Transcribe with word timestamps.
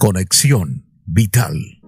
Conexión 0.00 0.82
Vital. 1.04 1.78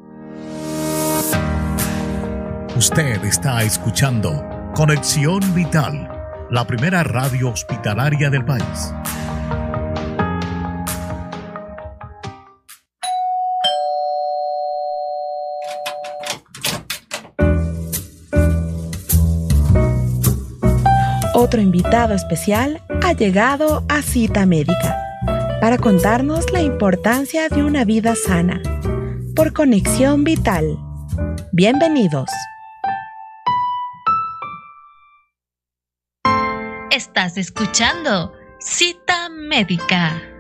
Usted 2.77 3.24
está 3.24 3.62
escuchando 3.62 4.45
Conexión 4.74 5.40
Vital, 5.54 6.11
la 6.51 6.67
primera 6.67 7.04
radio 7.04 7.48
hospitalaria 7.48 8.29
del 8.29 8.44
país. 8.44 8.93
Otro 21.33 21.62
invitado 21.62 22.12
especial 22.12 22.83
ha 23.02 23.15
llegado 23.15 23.87
a 23.88 24.02
Cita 24.02 24.45
Médica 24.45 25.12
para 25.62 25.79
contarnos 25.79 26.51
la 26.51 26.61
importancia 26.61 27.48
de 27.48 27.62
una 27.62 27.84
vida 27.84 28.16
sana 28.16 28.61
por 29.37 29.52
conexión 29.52 30.25
vital. 30.25 30.77
Bienvenidos. 31.52 32.29
Estás 36.91 37.37
escuchando 37.38 38.33
Cita 38.59 39.29
Médica. 39.29 40.32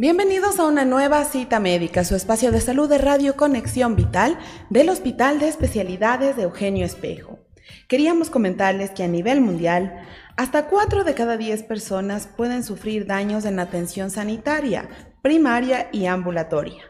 Bienvenidos 0.00 0.58
a 0.58 0.64
una 0.64 0.86
nueva 0.86 1.22
cita 1.26 1.60
médica, 1.60 2.04
su 2.04 2.14
espacio 2.14 2.52
de 2.52 2.62
salud 2.62 2.88
de 2.88 2.96
Radio 2.96 3.36
Conexión 3.36 3.96
Vital 3.96 4.38
del 4.70 4.88
Hospital 4.88 5.38
de 5.38 5.48
Especialidades 5.48 6.36
de 6.36 6.44
Eugenio 6.44 6.86
Espejo. 6.86 7.38
Queríamos 7.86 8.30
comentarles 8.30 8.92
que 8.92 9.02
a 9.02 9.08
nivel 9.08 9.42
mundial, 9.42 10.06
hasta 10.38 10.68
4 10.68 11.04
de 11.04 11.12
cada 11.12 11.36
10 11.36 11.64
personas 11.64 12.28
pueden 12.34 12.64
sufrir 12.64 13.04
daños 13.04 13.44
en 13.44 13.56
la 13.56 13.62
atención 13.64 14.10
sanitaria, 14.10 14.88
primaria 15.20 15.90
y 15.92 16.06
ambulatoria. 16.06 16.82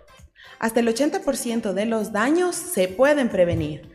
Hasta 0.61 0.79
el 0.79 0.87
80% 0.87 1.73
de 1.73 1.87
los 1.87 2.13
daños 2.13 2.55
se 2.55 2.87
pueden 2.87 3.29
prevenir. 3.29 3.91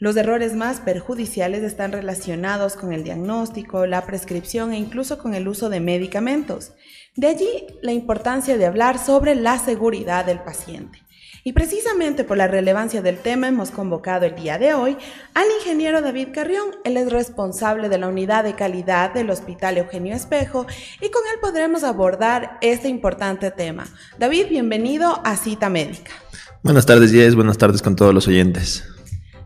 Los 0.00 0.16
errores 0.16 0.56
más 0.56 0.80
perjudiciales 0.80 1.62
están 1.62 1.92
relacionados 1.92 2.74
con 2.74 2.94
el 2.94 3.04
diagnóstico, 3.04 3.84
la 3.84 4.06
prescripción 4.06 4.72
e 4.72 4.78
incluso 4.78 5.18
con 5.18 5.34
el 5.34 5.46
uso 5.46 5.68
de 5.68 5.80
medicamentos. 5.80 6.72
De 7.16 7.26
allí 7.26 7.66
la 7.82 7.92
importancia 7.92 8.56
de 8.56 8.64
hablar 8.64 8.98
sobre 8.98 9.34
la 9.34 9.58
seguridad 9.58 10.24
del 10.24 10.38
paciente. 10.38 11.02
Y 11.44 11.52
precisamente 11.52 12.24
por 12.24 12.38
la 12.38 12.48
relevancia 12.48 13.02
del 13.02 13.18
tema 13.18 13.48
hemos 13.48 13.70
convocado 13.70 14.24
el 14.24 14.36
día 14.36 14.58
de 14.58 14.72
hoy 14.72 14.96
al 15.34 15.44
ingeniero 15.58 16.00
David 16.00 16.28
Carrión. 16.32 16.76
Él 16.84 16.96
es 16.96 17.12
responsable 17.12 17.90
de 17.90 17.98
la 17.98 18.08
unidad 18.08 18.44
de 18.44 18.54
calidad 18.54 19.12
del 19.12 19.28
Hospital 19.28 19.76
Eugenio 19.76 20.14
Espejo 20.14 20.66
y 21.02 21.10
con 21.10 21.22
él 21.30 21.40
podremos 21.42 21.84
abordar 21.84 22.56
este 22.62 22.88
importante 22.88 23.50
tema. 23.50 23.86
David, 24.18 24.46
bienvenido 24.48 25.20
a 25.24 25.36
Cita 25.36 25.68
Médica. 25.68 26.12
Buenas 26.62 26.86
tardes, 26.86 27.12
Jess. 27.12 27.34
Buenas 27.34 27.58
tardes 27.58 27.82
con 27.82 27.96
todos 27.96 28.14
los 28.14 28.26
oyentes. 28.28 28.84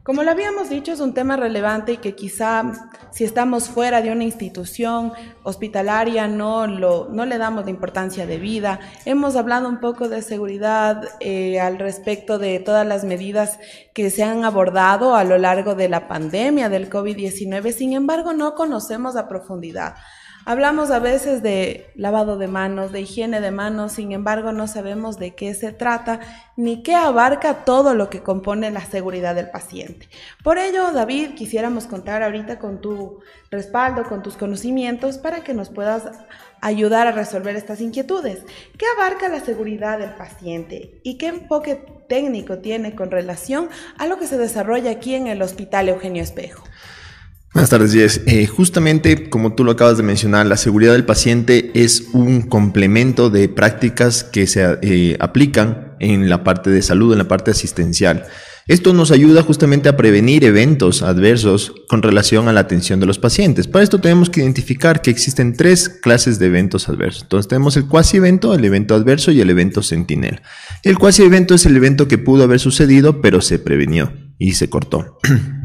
Como 0.04 0.22
lo 0.22 0.30
habíamos 0.30 0.68
dicho, 0.68 0.92
es 0.92 1.00
un 1.00 1.14
tema 1.14 1.38
relevante 1.38 1.92
y 1.92 1.96
que 1.96 2.14
quizá 2.14 2.90
si 3.10 3.24
estamos 3.24 3.70
fuera 3.70 4.02
de 4.02 4.12
una 4.12 4.24
institución 4.24 5.14
hospitalaria 5.44 6.28
no, 6.28 6.66
lo, 6.66 7.08
no 7.08 7.24
le 7.24 7.38
damos 7.38 7.64
la 7.64 7.70
importancia 7.70 8.26
de 8.26 8.36
vida. 8.36 8.80
Hemos 9.06 9.34
hablado 9.34 9.66
un 9.66 9.80
poco 9.80 10.10
de 10.10 10.20
seguridad 10.20 11.08
eh, 11.20 11.58
al 11.58 11.78
respecto 11.78 12.38
de 12.38 12.58
todas 12.58 12.86
las 12.86 13.04
medidas 13.04 13.58
que 13.94 14.10
se 14.10 14.22
han 14.22 14.44
abordado 14.44 15.16
a 15.16 15.24
lo 15.24 15.38
largo 15.38 15.74
de 15.74 15.88
la 15.88 16.06
pandemia 16.06 16.68
del 16.68 16.90
COVID-19, 16.90 17.72
sin 17.72 17.94
embargo 17.94 18.34
no 18.34 18.54
conocemos 18.56 19.16
a 19.16 19.26
profundidad. 19.26 19.94
Hablamos 20.46 20.90
a 20.90 20.98
veces 20.98 21.42
de 21.42 21.90
lavado 21.94 22.36
de 22.36 22.48
manos, 22.48 22.92
de 22.92 23.00
higiene 23.00 23.40
de 23.40 23.50
manos, 23.50 23.92
sin 23.92 24.12
embargo 24.12 24.52
no 24.52 24.68
sabemos 24.68 25.18
de 25.18 25.34
qué 25.34 25.54
se 25.54 25.72
trata 25.72 26.20
ni 26.56 26.82
qué 26.82 26.94
abarca 26.94 27.64
todo 27.64 27.94
lo 27.94 28.10
que 28.10 28.22
compone 28.22 28.70
la 28.70 28.84
seguridad 28.84 29.34
del 29.34 29.50
paciente. 29.50 30.08
Por 30.42 30.58
ello, 30.58 30.92
David, 30.92 31.34
quisiéramos 31.34 31.86
contar 31.86 32.22
ahorita 32.22 32.58
con 32.58 32.82
tu 32.82 33.20
respaldo, 33.50 34.04
con 34.04 34.22
tus 34.22 34.36
conocimientos, 34.36 35.16
para 35.16 35.42
que 35.42 35.54
nos 35.54 35.70
puedas 35.70 36.10
ayudar 36.60 37.06
a 37.06 37.12
resolver 37.12 37.56
estas 37.56 37.80
inquietudes. 37.80 38.42
¿Qué 38.76 38.84
abarca 38.96 39.28
la 39.28 39.40
seguridad 39.40 39.98
del 39.98 40.14
paciente 40.14 41.00
y 41.02 41.16
qué 41.16 41.28
enfoque 41.28 41.76
técnico 42.08 42.58
tiene 42.58 42.94
con 42.94 43.10
relación 43.10 43.70
a 43.96 44.06
lo 44.06 44.18
que 44.18 44.26
se 44.26 44.36
desarrolla 44.36 44.90
aquí 44.90 45.14
en 45.14 45.26
el 45.26 45.40
Hospital 45.40 45.88
Eugenio 45.88 46.22
Espejo? 46.22 46.64
Buenas 47.54 47.70
tardes, 47.70 47.92
Jess. 47.92 48.20
Eh, 48.26 48.48
justamente 48.48 49.30
como 49.30 49.54
tú 49.54 49.62
lo 49.62 49.70
acabas 49.70 49.96
de 49.96 50.02
mencionar, 50.02 50.44
la 50.44 50.56
seguridad 50.56 50.92
del 50.92 51.04
paciente 51.04 51.70
es 51.74 52.08
un 52.12 52.42
complemento 52.42 53.30
de 53.30 53.48
prácticas 53.48 54.24
que 54.24 54.48
se 54.48 54.76
eh, 54.82 55.16
aplican 55.20 55.94
en 56.00 56.28
la 56.28 56.42
parte 56.42 56.70
de 56.70 56.82
salud, 56.82 57.12
en 57.12 57.18
la 57.18 57.28
parte 57.28 57.52
asistencial. 57.52 58.24
Esto 58.66 58.92
nos 58.92 59.12
ayuda 59.12 59.44
justamente 59.44 59.88
a 59.88 59.96
prevenir 59.96 60.42
eventos 60.42 61.02
adversos 61.02 61.72
con 61.88 62.02
relación 62.02 62.48
a 62.48 62.52
la 62.52 62.58
atención 62.58 62.98
de 62.98 63.06
los 63.06 63.20
pacientes. 63.20 63.68
Para 63.68 63.84
esto 63.84 64.00
tenemos 64.00 64.30
que 64.30 64.40
identificar 64.40 65.00
que 65.00 65.12
existen 65.12 65.54
tres 65.54 65.88
clases 65.88 66.40
de 66.40 66.46
eventos 66.46 66.88
adversos. 66.88 67.22
Entonces 67.22 67.46
tenemos 67.46 67.76
el 67.76 67.86
cuasi 67.86 68.16
evento, 68.16 68.52
el 68.52 68.64
evento 68.64 68.96
adverso 68.96 69.30
y 69.30 69.40
el 69.40 69.50
evento 69.50 69.80
sentinel. 69.80 70.42
El 70.82 70.98
cuasi 70.98 71.22
evento 71.22 71.54
es 71.54 71.66
el 71.66 71.76
evento 71.76 72.08
que 72.08 72.18
pudo 72.18 72.42
haber 72.42 72.58
sucedido, 72.58 73.20
pero 73.20 73.40
se 73.40 73.60
prevenió 73.60 74.12
y 74.38 74.54
se 74.54 74.68
cortó. 74.68 75.18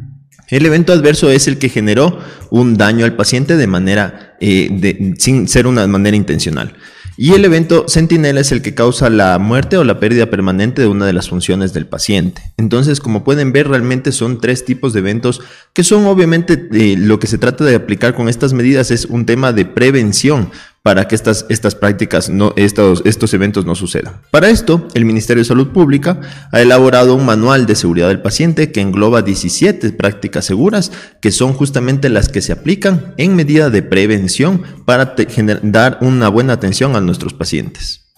El 0.49 0.65
evento 0.65 0.93
adverso 0.93 1.29
es 1.29 1.47
el 1.47 1.57
que 1.57 1.69
generó 1.69 2.19
un 2.49 2.75
daño 2.75 3.05
al 3.05 3.15
paciente 3.15 3.55
de 3.55 3.67
manera, 3.67 4.35
eh, 4.39 5.13
sin 5.17 5.47
ser 5.47 5.67
una 5.67 5.85
manera 5.87 6.17
intencional. 6.17 6.73
Y 7.21 7.33
el 7.33 7.43
evento 7.43 7.83
sentinela 7.89 8.39
es 8.39 8.53
el 8.53 8.61
que 8.61 8.73
causa 8.73 9.09
la 9.09 9.37
muerte 9.39 9.77
o 9.77 9.83
la 9.83 9.99
pérdida 9.99 10.29
permanente 10.29 10.81
de 10.81 10.87
una 10.87 11.05
de 11.05 11.11
las 11.11 11.27
funciones 11.27 11.73
del 11.73 11.85
paciente. 11.85 12.41
Entonces, 12.55 13.01
como 13.01 13.25
pueden 13.25 13.51
ver, 13.51 13.67
realmente 13.67 14.13
son 14.13 14.39
tres 14.39 14.63
tipos 14.63 14.93
de 14.93 14.99
eventos 14.99 15.41
que 15.73 15.83
son 15.83 16.05
obviamente 16.05 16.69
lo 16.71 17.19
que 17.19 17.27
se 17.27 17.37
trata 17.37 17.65
de 17.65 17.75
aplicar 17.75 18.15
con 18.15 18.29
estas 18.29 18.53
medidas 18.53 18.89
es 18.89 19.03
un 19.03 19.25
tema 19.25 19.51
de 19.51 19.65
prevención 19.65 20.49
para 20.83 21.07
que 21.07 21.15
estas, 21.15 21.45
estas 21.49 21.75
prácticas, 21.75 22.29
no, 22.29 22.53
estos, 22.55 23.01
estos 23.05 23.33
eventos 23.33 23.65
no 23.65 23.75
sucedan. 23.75 24.21
Para 24.31 24.49
esto, 24.49 24.87
el 24.93 25.05
Ministerio 25.05 25.41
de 25.41 25.47
Salud 25.47 25.69
Pública 25.69 26.21
ha 26.51 26.61
elaborado 26.61 27.15
un 27.15 27.25
manual 27.25 27.65
de 27.65 27.75
seguridad 27.75 28.07
del 28.07 28.21
paciente 28.21 28.71
que 28.71 28.81
engloba 28.81 29.21
17 29.21 29.91
prácticas 29.91 30.45
seguras, 30.45 30.91
que 31.21 31.31
son 31.31 31.53
justamente 31.53 32.09
las 32.09 32.29
que 32.29 32.41
se 32.41 32.53
aplican 32.53 33.13
en 33.17 33.35
medida 33.35 33.69
de 33.69 33.83
prevención 33.83 34.63
para 34.85 35.15
dar 35.63 35.97
una 36.01 36.29
buena 36.29 36.53
atención 36.53 36.95
a 36.95 37.01
nuestros 37.01 37.33
pacientes. 37.33 38.13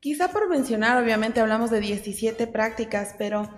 Quizá 0.00 0.28
por 0.28 0.48
mencionar, 0.48 1.02
obviamente 1.02 1.40
hablamos 1.40 1.70
de 1.70 1.80
17 1.80 2.46
prácticas, 2.46 3.14
pero 3.18 3.50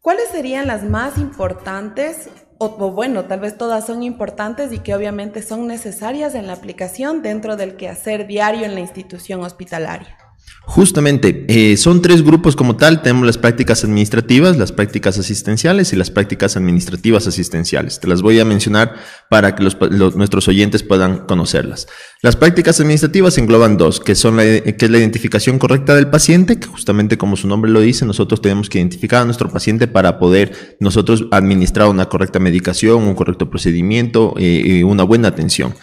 ¿cuáles 0.00 0.28
serían 0.30 0.66
las 0.66 0.84
más 0.84 1.16
importantes? 1.16 2.28
O, 2.58 2.70
bueno, 2.90 3.26
tal 3.26 3.40
vez 3.40 3.58
todas 3.58 3.86
son 3.86 4.02
importantes 4.02 4.72
y 4.72 4.78
que 4.78 4.94
obviamente 4.94 5.42
son 5.42 5.66
necesarias 5.66 6.34
en 6.34 6.46
la 6.46 6.54
aplicación 6.54 7.22
dentro 7.22 7.56
del 7.56 7.76
quehacer 7.76 8.26
diario 8.26 8.64
en 8.64 8.74
la 8.74 8.80
institución 8.80 9.42
hospitalaria. 9.42 10.25
Justamente, 10.68 11.46
eh, 11.48 11.76
son 11.76 12.02
tres 12.02 12.22
grupos 12.22 12.56
como 12.56 12.76
tal. 12.76 13.00
Tenemos 13.00 13.24
las 13.24 13.38
prácticas 13.38 13.84
administrativas, 13.84 14.56
las 14.56 14.72
prácticas 14.72 15.16
asistenciales 15.16 15.92
y 15.92 15.96
las 15.96 16.10
prácticas 16.10 16.56
administrativas 16.56 17.28
asistenciales. 17.28 18.00
Te 18.00 18.08
las 18.08 18.20
voy 18.20 18.40
a 18.40 18.44
mencionar 18.44 18.96
para 19.30 19.54
que 19.54 19.62
nuestros 19.62 20.48
oyentes 20.48 20.82
puedan 20.82 21.18
conocerlas. 21.26 21.86
Las 22.20 22.34
prácticas 22.34 22.80
administrativas 22.80 23.38
engloban 23.38 23.76
dos, 23.76 24.00
que 24.00 24.16
son 24.16 24.36
la, 24.36 24.42
que 24.42 24.88
la 24.88 24.98
identificación 24.98 25.60
correcta 25.60 25.94
del 25.94 26.08
paciente, 26.08 26.58
que 26.58 26.66
justamente 26.66 27.16
como 27.16 27.36
su 27.36 27.46
nombre 27.46 27.70
lo 27.70 27.80
dice, 27.80 28.04
nosotros 28.04 28.42
tenemos 28.42 28.68
que 28.68 28.78
identificar 28.78 29.22
a 29.22 29.24
nuestro 29.24 29.48
paciente 29.48 29.86
para 29.86 30.18
poder 30.18 30.76
nosotros 30.80 31.26
administrar 31.30 31.88
una 31.88 32.06
correcta 32.06 32.40
medicación, 32.40 33.04
un 33.04 33.14
correcto 33.14 33.48
procedimiento 33.48 34.34
eh, 34.36 34.62
y 34.64 34.82
una 34.82 35.04
buena 35.04 35.28
atención. 35.28 35.74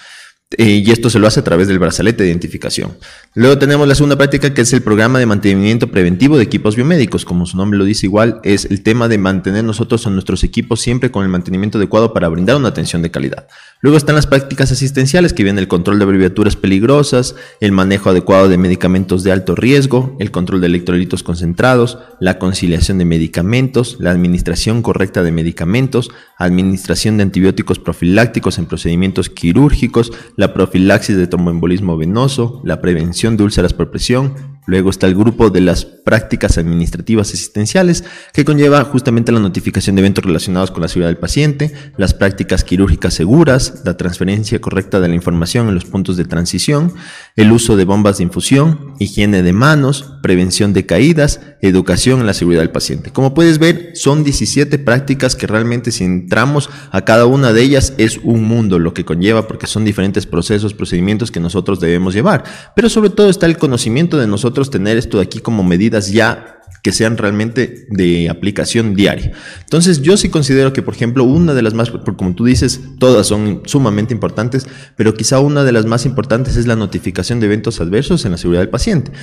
Eh, 0.57 0.83
y 0.85 0.91
esto 0.91 1.09
se 1.09 1.19
lo 1.19 1.27
hace 1.27 1.39
a 1.39 1.43
través 1.43 1.67
del 1.67 1.79
brazalete 1.79 2.23
de 2.23 2.29
identificación. 2.29 2.97
Luego 3.33 3.57
tenemos 3.57 3.87
la 3.87 3.95
segunda 3.95 4.17
práctica 4.17 4.53
que 4.53 4.61
es 4.61 4.73
el 4.73 4.81
programa 4.81 5.19
de 5.19 5.25
mantenimiento 5.25 5.89
preventivo 5.89 6.37
de 6.37 6.43
equipos 6.43 6.75
biomédicos. 6.75 7.25
Como 7.25 7.45
su 7.45 7.57
nombre 7.57 7.79
lo 7.79 7.85
dice 7.85 8.05
igual, 8.05 8.39
es 8.43 8.65
el 8.65 8.83
tema 8.83 9.07
de 9.07 9.17
mantener 9.17 9.63
nosotros 9.63 10.05
a 10.05 10.09
nuestros 10.09 10.43
equipos 10.43 10.81
siempre 10.81 11.11
con 11.11 11.23
el 11.23 11.29
mantenimiento 11.29 11.77
adecuado 11.77 12.13
para 12.13 12.27
brindar 12.29 12.55
una 12.55 12.69
atención 12.69 13.01
de 13.01 13.11
calidad. 13.11 13.47
Luego 13.81 13.97
están 13.97 14.15
las 14.15 14.27
prácticas 14.27 14.71
asistenciales 14.71 15.33
que 15.33 15.43
vienen 15.43 15.59
el 15.59 15.67
control 15.67 15.97
de 15.99 16.05
abreviaturas 16.05 16.55
peligrosas, 16.55 17.35
el 17.59 17.71
manejo 17.71 18.09
adecuado 18.09 18.47
de 18.47 18.57
medicamentos 18.57 19.23
de 19.23 19.31
alto 19.31 19.55
riesgo, 19.55 20.15
el 20.19 20.31
control 20.31 20.61
de 20.61 20.67
electrolitos 20.67 21.23
concentrados, 21.23 21.97
la 22.19 22.39
conciliación 22.39 22.97
de 22.97 23.05
medicamentos, 23.05 23.97
la 23.99 24.11
administración 24.11 24.81
correcta 24.81 25.23
de 25.23 25.31
medicamentos, 25.31 26.11
administración 26.37 27.17
de 27.17 27.23
antibióticos 27.23 27.79
profilácticos 27.79 28.57
en 28.57 28.65
procedimientos 28.65 29.29
quirúrgicos, 29.29 30.11
la 30.35 30.42
profilaxis 30.51 31.15
de 31.15 31.27
tromboembolismo 31.27 31.95
venoso, 31.95 32.59
la 32.65 32.81
prevención 32.81 33.37
de 33.37 33.43
úlceras 33.43 33.73
por 33.73 33.91
presión, 33.91 34.33
Luego 34.65 34.89
está 34.89 35.07
el 35.07 35.15
grupo 35.15 35.49
de 35.49 35.61
las 35.61 35.85
prácticas 35.85 36.57
administrativas 36.57 37.29
asistenciales, 37.29 38.03
que 38.33 38.45
conlleva 38.45 38.83
justamente 38.83 39.31
la 39.31 39.39
notificación 39.39 39.95
de 39.95 40.01
eventos 40.01 40.23
relacionados 40.23 40.71
con 40.71 40.81
la 40.81 40.87
seguridad 40.87 41.09
del 41.09 41.17
paciente, 41.17 41.73
las 41.97 42.13
prácticas 42.13 42.63
quirúrgicas 42.63 43.13
seguras, 43.13 43.81
la 43.85 43.97
transferencia 43.97 44.59
correcta 44.61 44.99
de 44.99 45.07
la 45.07 45.15
información 45.15 45.67
en 45.67 45.75
los 45.75 45.85
puntos 45.85 46.17
de 46.17 46.25
transición, 46.25 46.93
el 47.35 47.51
uso 47.51 47.75
de 47.75 47.85
bombas 47.85 48.17
de 48.17 48.23
infusión, 48.23 48.93
higiene 48.99 49.43
de 49.43 49.53
manos, 49.53 50.13
prevención 50.21 50.73
de 50.73 50.85
caídas, 50.85 51.41
educación 51.61 52.21
en 52.21 52.27
la 52.27 52.33
seguridad 52.33 52.61
del 52.61 52.71
paciente. 52.71 53.11
Como 53.11 53.33
puedes 53.33 53.59
ver, 53.59 53.91
son 53.95 54.23
17 54.23 54.77
prácticas 54.79 55.35
que 55.35 55.47
realmente 55.47 55.91
si 55.91 56.03
entramos 56.03 56.69
a 56.91 57.01
cada 57.01 57.25
una 57.25 57.53
de 57.53 57.61
ellas 57.63 57.93
es 57.97 58.19
un 58.23 58.43
mundo 58.43 58.79
lo 58.79 58.93
que 58.93 59.05
conlleva 59.05 59.47
porque 59.47 59.67
son 59.67 59.85
diferentes 59.85 60.25
procesos, 60.25 60.73
procedimientos 60.73 61.31
que 61.31 61.39
nosotros 61.39 61.79
debemos 61.79 62.13
llevar. 62.13 62.43
Pero 62.75 62.89
sobre 62.89 63.09
todo 63.09 63.29
está 63.29 63.45
el 63.45 63.57
conocimiento 63.57 64.17
de 64.17 64.27
nosotros 64.27 64.52
tener 64.69 64.97
esto 64.97 65.17
de 65.17 65.23
aquí 65.23 65.39
como 65.39 65.63
medidas 65.63 66.11
ya 66.11 66.61
que 66.83 66.91
sean 66.91 67.17
realmente 67.17 67.87
de 67.89 68.29
aplicación 68.29 68.93
diaria. 68.93 69.31
Entonces 69.61 70.01
yo 70.01 70.17
sí 70.17 70.29
considero 70.29 70.73
que, 70.73 70.81
por 70.81 70.93
ejemplo, 70.93 71.23
una 71.23 71.53
de 71.53 71.61
las 71.61 71.73
más, 71.73 71.89
como 71.89 72.35
tú 72.35 72.43
dices, 72.43 72.81
todas 72.99 73.25
son 73.25 73.63
sumamente 73.65 74.13
importantes, 74.13 74.67
pero 74.97 75.13
quizá 75.13 75.39
una 75.39 75.63
de 75.63 75.71
las 75.71 75.85
más 75.85 76.05
importantes 76.05 76.57
es 76.57 76.67
la 76.67 76.75
notificación 76.75 77.39
de 77.39 77.45
eventos 77.45 77.79
adversos 77.79 78.25
en 78.25 78.31
la 78.31 78.37
seguridad 78.37 78.61
del 78.61 78.69
paciente. 78.69 79.13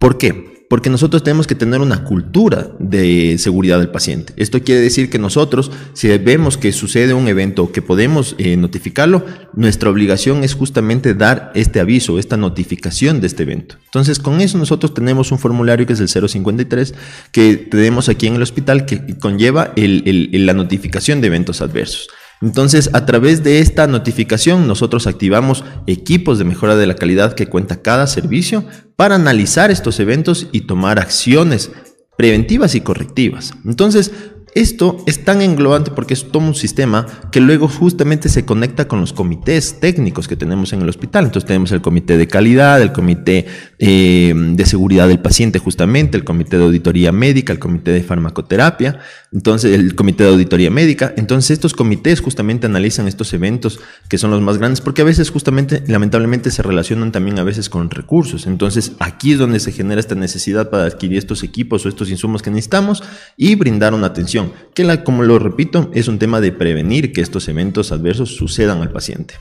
¿Por 0.00 0.16
qué? 0.16 0.50
porque 0.70 0.88
nosotros 0.88 1.24
tenemos 1.24 1.48
que 1.48 1.56
tener 1.56 1.80
una 1.80 2.04
cultura 2.04 2.68
de 2.78 3.38
seguridad 3.38 3.80
del 3.80 3.88
paciente. 3.88 4.32
Esto 4.36 4.62
quiere 4.62 4.80
decir 4.80 5.10
que 5.10 5.18
nosotros, 5.18 5.72
si 5.94 6.06
vemos 6.18 6.56
que 6.56 6.70
sucede 6.70 7.12
un 7.12 7.26
evento 7.26 7.72
que 7.72 7.82
podemos 7.82 8.36
eh, 8.38 8.56
notificarlo, 8.56 9.26
nuestra 9.52 9.90
obligación 9.90 10.44
es 10.44 10.54
justamente 10.54 11.14
dar 11.14 11.50
este 11.56 11.80
aviso, 11.80 12.20
esta 12.20 12.36
notificación 12.36 13.20
de 13.20 13.26
este 13.26 13.42
evento. 13.42 13.78
Entonces, 13.86 14.20
con 14.20 14.40
eso 14.40 14.58
nosotros 14.58 14.94
tenemos 14.94 15.32
un 15.32 15.40
formulario 15.40 15.86
que 15.88 15.94
es 15.94 16.00
el 16.00 16.28
053 16.28 16.94
que 17.32 17.56
tenemos 17.56 18.08
aquí 18.08 18.28
en 18.28 18.36
el 18.36 18.42
hospital 18.42 18.86
que 18.86 19.18
conlleva 19.18 19.72
la 19.74 20.54
notificación 20.54 21.20
de 21.20 21.26
eventos 21.26 21.62
adversos. 21.62 22.10
Entonces, 22.40 22.90
a 22.94 23.04
través 23.04 23.42
de 23.42 23.60
esta 23.60 23.86
notificación, 23.86 24.66
nosotros 24.66 25.06
activamos 25.06 25.62
equipos 25.86 26.38
de 26.38 26.44
mejora 26.44 26.76
de 26.76 26.86
la 26.86 26.94
calidad 26.94 27.34
que 27.34 27.48
cuenta 27.48 27.82
cada 27.82 28.06
servicio 28.06 28.64
para 28.96 29.16
analizar 29.16 29.70
estos 29.70 30.00
eventos 30.00 30.48
y 30.50 30.62
tomar 30.62 30.98
acciones 30.98 31.70
preventivas 32.16 32.74
y 32.74 32.80
correctivas. 32.80 33.54
Entonces, 33.64 34.12
esto 34.54 35.02
es 35.06 35.24
tan 35.24 35.42
englobante 35.42 35.90
porque 35.92 36.14
es 36.14 36.30
todo 36.30 36.42
un 36.42 36.54
sistema 36.54 37.06
que 37.30 37.40
luego 37.40 37.68
justamente 37.68 38.28
se 38.28 38.44
conecta 38.44 38.88
con 38.88 39.00
los 39.00 39.12
comités 39.12 39.78
técnicos 39.78 40.26
que 40.26 40.36
tenemos 40.36 40.72
en 40.72 40.82
el 40.82 40.88
hospital. 40.88 41.26
Entonces 41.26 41.46
tenemos 41.46 41.70
el 41.72 41.80
comité 41.80 42.16
de 42.16 42.26
calidad, 42.26 42.82
el 42.82 42.92
comité 42.92 43.46
eh, 43.78 44.34
de 44.34 44.66
seguridad 44.66 45.06
del 45.06 45.20
paciente 45.20 45.58
justamente, 45.58 46.16
el 46.16 46.24
comité 46.24 46.58
de 46.58 46.64
auditoría 46.64 47.12
médica, 47.12 47.52
el 47.52 47.58
comité 47.58 47.92
de 47.92 48.02
farmacoterapia, 48.02 48.98
entonces 49.32 49.72
el 49.72 49.94
comité 49.94 50.24
de 50.24 50.30
auditoría 50.30 50.70
médica. 50.70 51.14
Entonces 51.16 51.52
estos 51.52 51.74
comités 51.74 52.20
justamente 52.20 52.66
analizan 52.66 53.06
estos 53.06 53.32
eventos 53.32 53.78
que 54.08 54.18
son 54.18 54.30
los 54.30 54.40
más 54.40 54.58
grandes 54.58 54.80
porque 54.80 55.02
a 55.02 55.04
veces 55.04 55.30
justamente 55.30 55.84
lamentablemente 55.86 56.50
se 56.50 56.62
relacionan 56.62 57.12
también 57.12 57.38
a 57.38 57.44
veces 57.44 57.68
con 57.68 57.90
recursos. 57.90 58.46
Entonces 58.46 58.92
aquí 58.98 59.32
es 59.32 59.38
donde 59.38 59.60
se 59.60 59.70
genera 59.70 60.00
esta 60.00 60.16
necesidad 60.16 60.70
para 60.70 60.84
adquirir 60.84 61.18
estos 61.18 61.44
equipos 61.44 61.86
o 61.86 61.88
estos 61.88 62.10
insumos 62.10 62.42
que 62.42 62.50
necesitamos 62.50 63.02
y 63.36 63.54
brindar 63.54 63.94
una 63.94 64.08
atención 64.08 64.39
que 64.74 64.84
la, 64.84 65.04
como 65.04 65.22
lo 65.22 65.38
repito, 65.38 65.90
es 65.94 66.08
un 66.08 66.18
tema 66.18 66.40
de 66.40 66.52
prevenir 66.52 67.12
que 67.12 67.20
estos 67.20 67.48
eventos 67.48 67.92
adversos 67.92 68.36
sucedan 68.36 68.82
al 68.82 68.92
paciente. 68.92 69.34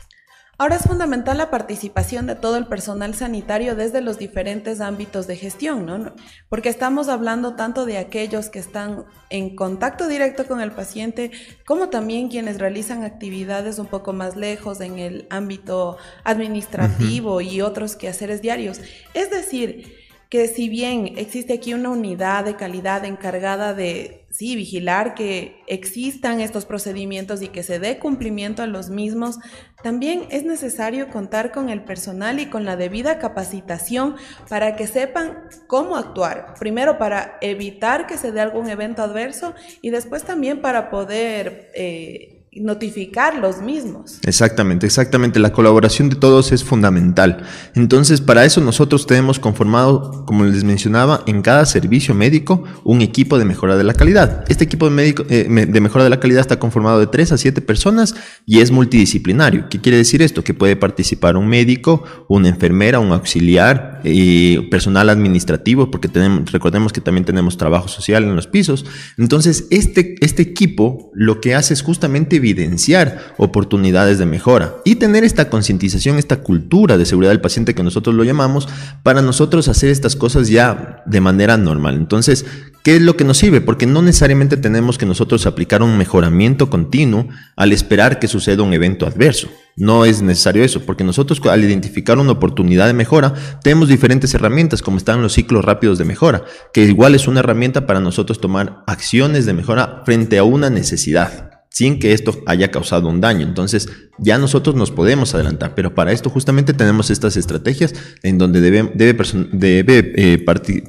Ahora 0.62 0.76
es 0.76 0.84
fundamental 0.84 1.38
la 1.38 1.50
participación 1.50 2.28
de 2.28 2.36
todo 2.36 2.58
el 2.58 2.68
personal 2.68 3.16
sanitario 3.16 3.78
desde 3.78 4.02
los 4.02 4.20
diferentes 4.20 4.82
ámbitos 4.82 5.26
de 5.26 5.38
gestión, 5.38 5.86
¿no? 5.86 6.14
Porque 6.50 6.68
estamos 6.68 7.08
hablando 7.08 7.56
tanto 7.56 7.86
de 7.86 7.98
aquellos 7.98 8.50
que 8.50 8.60
están 8.60 9.06
en 9.30 9.56
contacto 9.56 10.10
directo 10.10 10.48
con 10.48 10.60
el 10.60 10.74
paciente, 10.74 11.32
como 11.66 11.88
también 11.88 12.28
quienes 12.28 12.60
realizan 12.60 13.06
actividades 13.06 13.80
un 13.80 13.88
poco 13.88 14.12
más 14.12 14.36
lejos 14.36 14.82
en 14.82 15.00
el 15.00 15.28
ámbito 15.30 15.96
administrativo 16.26 17.40
y 17.40 17.62
otros 17.62 17.96
quehaceres 17.96 18.42
diarios. 18.42 18.82
Es 19.14 19.32
decir, 19.32 20.09
que 20.30 20.48
si 20.48 20.70
bien 20.70 21.14
existe 21.18 21.54
aquí 21.54 21.74
una 21.74 21.90
unidad 21.90 22.46
de 22.46 22.56
calidad 22.56 23.04
encargada 23.04 23.74
de, 23.74 24.28
sí, 24.30 24.56
vigilar 24.56 25.16
que 25.16 25.64
existan 25.66 26.40
estos 26.40 26.68
procedimientos 26.68 27.42
y 27.42 27.48
que 27.48 27.64
se 27.64 27.80
dé 27.80 27.98
cumplimiento 27.98 28.62
a 28.62 28.68
los 28.68 28.92
mismos, 28.92 29.40
también 29.82 30.28
es 30.30 30.44
necesario 30.44 31.10
contar 31.10 31.52
con 31.52 31.70
el 31.70 31.84
personal 31.84 32.40
y 32.40 32.46
con 32.46 32.64
la 32.64 32.76
debida 32.76 33.18
capacitación 33.18 34.18
para 34.48 34.76
que 34.76 34.86
sepan 34.86 35.46
cómo 35.66 35.96
actuar. 35.96 36.54
Primero 36.60 37.00
para 37.00 37.40
evitar 37.42 38.06
que 38.06 38.18
se 38.18 38.32
dé 38.32 38.40
algún 38.40 38.70
evento 38.70 39.02
adverso 39.02 39.56
y 39.82 39.90
después 39.90 40.24
también 40.24 40.62
para 40.62 40.92
poder... 40.92 41.72
Eh, 41.74 42.36
notificar 42.52 43.38
los 43.38 43.62
mismos. 43.62 44.20
Exactamente, 44.26 44.86
exactamente. 44.86 45.40
La 45.40 45.54
colaboración 45.54 46.10
de 46.10 46.16
todos 46.16 46.52
es 46.52 46.64
fundamental. 46.64 47.44
Entonces, 47.76 48.22
para 48.22 48.44
eso 48.46 48.60
nosotros 48.62 49.06
tenemos 49.06 49.40
conformado, 49.40 50.26
como 50.26 50.44
les 50.44 50.64
mencionaba, 50.64 51.24
en 51.28 51.42
cada 51.42 51.66
servicio 51.66 52.16
médico 52.16 52.64
un 52.84 53.02
equipo 53.02 53.38
de 53.38 53.46
mejora 53.46 53.78
de 53.78 53.84
la 53.84 53.94
calidad. 53.94 54.46
Este 54.50 54.64
equipo 54.64 54.86
de, 54.86 54.92
médico, 54.92 55.26
eh, 55.30 55.48
de 55.48 55.82
mejora 55.82 56.04
de 56.04 56.10
la 56.10 56.20
calidad 56.20 56.42
está 56.42 56.60
conformado 56.60 57.00
de 57.00 57.08
3 57.08 57.34
a 57.34 57.38
7 57.38 57.62
personas 57.62 58.16
y 58.46 58.62
es 58.62 58.72
multidisciplinario. 58.72 59.68
¿Qué 59.70 59.80
quiere 59.80 59.98
decir 59.98 60.22
esto? 60.22 60.44
Que 60.44 60.54
puede 60.54 60.76
participar 60.76 61.38
un 61.38 61.48
médico, 61.48 62.04
una 62.28 62.50
enfermera, 62.50 63.00
un 63.00 63.12
auxiliar, 63.12 64.00
y 64.04 64.60
personal 64.70 65.10
administrativo, 65.10 65.92
porque 65.92 66.08
tenemos, 66.08 66.52
recordemos 66.52 66.94
que 66.94 67.02
también 67.02 67.26
tenemos 67.26 67.58
trabajo 67.58 67.88
social 67.88 68.24
en 68.24 68.36
los 68.36 68.48
pisos. 68.48 68.86
Entonces, 69.18 69.68
este, 69.72 70.16
este 70.22 70.42
equipo 70.42 71.12
lo 71.14 71.42
que 71.42 71.56
hace 71.56 71.74
es 71.74 71.82
justamente 71.82 72.39
evidenciar 72.40 73.34
oportunidades 73.38 74.18
de 74.18 74.26
mejora 74.26 74.76
y 74.84 74.96
tener 74.96 75.24
esta 75.24 75.50
concientización, 75.50 76.18
esta 76.18 76.38
cultura 76.38 76.98
de 76.98 77.06
seguridad 77.06 77.32
del 77.32 77.42
paciente 77.42 77.76
que 77.76 77.84
nosotros 77.84 78.16
lo 78.16 78.24
llamamos, 78.24 78.68
para 79.04 79.22
nosotros 79.22 79.68
hacer 79.68 79.90
estas 79.90 80.16
cosas 80.16 80.50
ya 80.50 81.04
de 81.06 81.22
manera 81.22 81.58
normal. 81.58 81.96
Entonces, 81.96 82.46
¿qué 82.84 82.96
es 82.96 83.02
lo 83.02 83.16
que 83.16 83.24
nos 83.24 83.38
sirve? 83.38 83.62
Porque 83.62 83.86
no 83.86 84.02
necesariamente 84.02 84.58
tenemos 84.58 84.98
que 84.98 85.06
nosotros 85.06 85.46
aplicar 85.46 85.84
un 85.84 85.98
mejoramiento 85.98 86.70
continuo 86.70 87.28
al 87.56 87.72
esperar 87.72 88.20
que 88.20 88.28
suceda 88.28 88.64
un 88.64 88.74
evento 88.74 89.06
adverso. 89.06 89.50
No 89.76 90.04
es 90.04 90.22
necesario 90.22 90.64
eso, 90.64 90.82
porque 90.82 91.04
nosotros 91.04 91.40
al 91.46 91.64
identificar 91.64 92.18
una 92.18 92.32
oportunidad 92.32 92.88
de 92.88 92.94
mejora, 92.94 93.34
tenemos 93.64 93.88
diferentes 93.88 94.34
herramientas, 94.34 94.82
como 94.82 94.98
están 94.98 95.22
los 95.22 95.34
ciclos 95.34 95.64
rápidos 95.64 95.98
de 95.98 96.06
mejora, 96.06 96.44
que 96.74 96.84
igual 96.84 97.16
es 97.16 97.28
una 97.28 97.40
herramienta 97.40 97.86
para 97.88 98.00
nosotros 98.02 98.42
tomar 98.42 98.84
acciones 98.88 99.46
de 99.46 99.54
mejora 99.54 100.02
frente 100.06 100.38
a 100.38 100.44
una 100.44 100.70
necesidad 100.70 101.49
sin 101.70 102.00
que 102.00 102.14
esto 102.14 102.36
haya 102.46 102.72
causado 102.72 103.08
un 103.08 103.22
daño. 103.22 103.46
Entonces 103.46 103.90
ya 104.18 104.38
nosotros 104.38 104.76
nos 104.76 104.92
podemos 104.92 105.34
adelantar, 105.34 105.76
pero 105.76 105.96
para 105.96 106.12
esto 106.12 106.30
justamente 106.30 106.74
tenemos 106.74 107.10
estas 107.10 107.38
estrategias 107.38 107.94
en 108.24 108.38
donde 108.38 108.60
debe, 108.60 108.92
debe, 108.94 110.14
eh, 110.16 110.46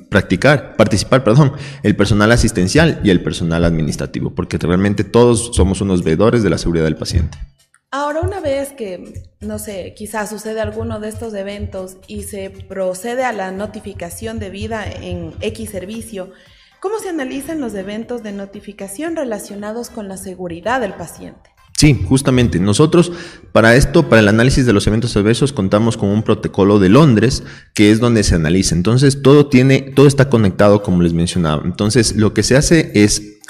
practicar, 0.09 0.77
participar 0.77 1.23
perdón, 1.23 1.53
el 1.83 1.95
personal 1.97 2.33
asistencial 2.33 3.01
y 3.05 3.11
el 3.11 3.23
personal 3.23 3.65
administrativo, 3.65 4.35
porque 4.35 4.59
realmente 4.59 5.05
todos 5.05 5.51
somos 5.55 5.81
unos 5.81 6.03
veedores 6.03 6.43
de 6.43 6.51
la 6.51 6.59
seguridad 6.59 6.85
del 6.85 6.97
paciente. 6.97 7.39
Ahora, 7.93 8.21
una 8.21 8.39
vez 8.39 8.71
que, 8.71 9.25
no 9.41 9.59
sé, 9.59 9.95
quizás 9.97 10.31
sucede 10.31 10.61
alguno 10.61 11.01
de 11.01 11.09
estos 11.09 11.35
eventos 11.35 11.97
y 12.07 12.23
se 12.23 12.51
procede 12.51 13.25
a 13.25 13.33
la 13.33 13.51
notificación 13.51 14.39
debida 14.39 14.85
en 14.85 15.33
X 15.41 15.71
servicio, 15.71 16.31
¿Cómo 16.81 16.99
se 16.99 17.11
analizan 17.11 17.61
los 17.61 17.75
eventos 17.75 18.23
de 18.23 18.33
notificación 18.33 19.15
relacionados 19.15 19.91
con 19.91 20.09
la 20.09 20.17
seguridad 20.17 20.81
del 20.81 20.95
paciente? 20.95 21.51
Sí, 21.77 22.07
justamente. 22.09 22.59
Nosotros 22.59 23.13
para 23.53 23.77
esto, 23.77 24.09
para 24.09 24.21
el 24.21 24.29
análisis 24.29 24.65
de 24.65 24.73
los 24.73 24.87
eventos 24.87 25.15
adversos, 25.15 25.53
contamos 25.53 25.99
con 25.99 26.09
un 26.09 26.23
protocolo 26.23 26.79
de 26.79 26.89
Londres, 26.89 27.43
que 27.75 27.91
es 27.91 28.01
donde 28.01 28.23
se 28.23 28.35
analiza. 28.35 28.75
Entonces, 28.75 29.21
todo 29.21 29.49
tiene, 29.49 29.93
todo 29.95 30.07
está 30.07 30.31
conectado, 30.31 30.83
como 30.83 31.03
les 31.03 31.13
mencionaba. 31.13 31.63
Entonces, 31.67 32.17
lo 32.17 32.33
que 32.33 32.43
se 32.43 32.57
hace 32.57 32.91
es, 32.95 33.41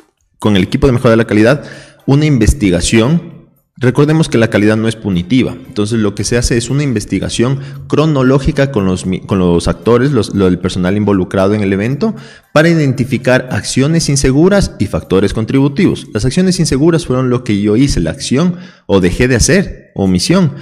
con 0.40 0.56
el 0.56 0.64
equipo 0.64 0.88
de 0.88 0.92
mejora 0.92 1.12
de 1.12 1.16
la 1.18 1.26
calidad, 1.28 1.64
una 2.06 2.26
investigación 2.26 3.39
Recordemos 3.80 4.28
que 4.28 4.37
la 4.37 4.49
calidad 4.49 4.76
no 4.76 4.88
es 4.88 4.96
punitiva, 4.96 5.52
entonces 5.52 5.99
lo 5.99 6.14
que 6.14 6.22
se 6.22 6.37
hace 6.37 6.58
es 6.58 6.68
una 6.68 6.82
investigación 6.82 7.60
cronológica 7.88 8.70
con 8.72 8.84
los, 8.84 9.06
con 9.25 9.38
los 9.38 9.68
actores, 9.68 10.12
los, 10.12 10.34
el 10.34 10.58
personal 10.58 10.99
involucrado 10.99 11.54
en 11.54 11.62
el 11.62 11.72
evento, 11.72 12.14
para 12.52 12.68
identificar 12.68 13.49
acciones 13.50 14.10
inseguras 14.10 14.76
y 14.78 14.87
factores 14.87 15.32
contributivos. 15.32 16.08
Las 16.12 16.26
acciones 16.26 16.60
inseguras 16.60 17.06
fueron 17.06 17.30
lo 17.30 17.42
que 17.42 17.58
yo 17.62 17.75
hice, 17.75 18.00
la 18.00 18.10
acción 18.10 18.56
o 18.84 19.00
dejé 19.00 19.28
de 19.28 19.37
hacer, 19.37 19.92
omisión, 19.94 20.52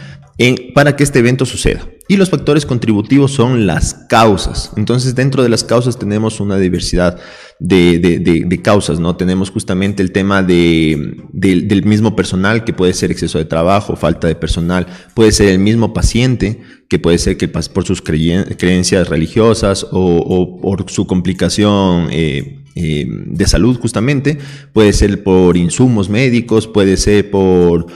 para 0.73 0.95
que 0.95 1.03
este 1.03 1.19
evento 1.19 1.45
suceda. 1.45 1.89
Y 2.11 2.17
los 2.17 2.31
factores 2.31 2.65
contributivos 2.65 3.33
son 3.33 3.67
las 3.67 3.93
causas. 4.09 4.73
Entonces, 4.77 5.15
dentro 5.15 5.43
de 5.43 5.51
las 5.51 5.63
causas 5.63 5.99
tenemos 5.99 6.41
una 6.41 6.57
diversidad 6.57 7.19
de, 7.59 8.61
causas, 8.63 8.99
¿no? 8.99 9.17
Tenemos 9.17 9.51
justamente 9.51 10.03
el 10.03 10.11
tema 10.11 10.43
de, 10.43 11.17
del 11.33 11.85
mismo 11.85 12.17
personal, 12.17 12.65
que 12.65 12.73
puede 12.73 12.95
ser 12.95 13.11
exceso 13.11 13.37
de 13.37 13.45
trabajo, 13.45 13.95
falta 13.95 14.27
de 14.27 14.35
personal, 14.35 14.87
puede 15.15 15.33
ser 15.33 15.49
el 15.49 15.59
mismo 15.59 15.93
paciente, 15.93 16.63
que 16.89 16.99
puede 16.99 17.19
ser 17.19 17.37
que 17.37 17.49
por 17.49 17.85
sus 17.85 18.01
creencias 18.01 19.09
religiosas 19.09 19.87
o, 19.91 20.61
por 20.63 20.91
su 20.91 21.07
complicación 21.07 22.09
eh, 22.11 22.65
eh, 22.75 23.07
de 23.07 23.47
salud 23.47 23.79
justamente, 23.79 24.39
puede 24.73 24.95
ser 24.95 25.23
por 25.23 25.59
insumos 25.59 26.09
médicos, 26.09 26.67
puede 26.67 26.97
ser 26.97 27.31
por 27.31 27.87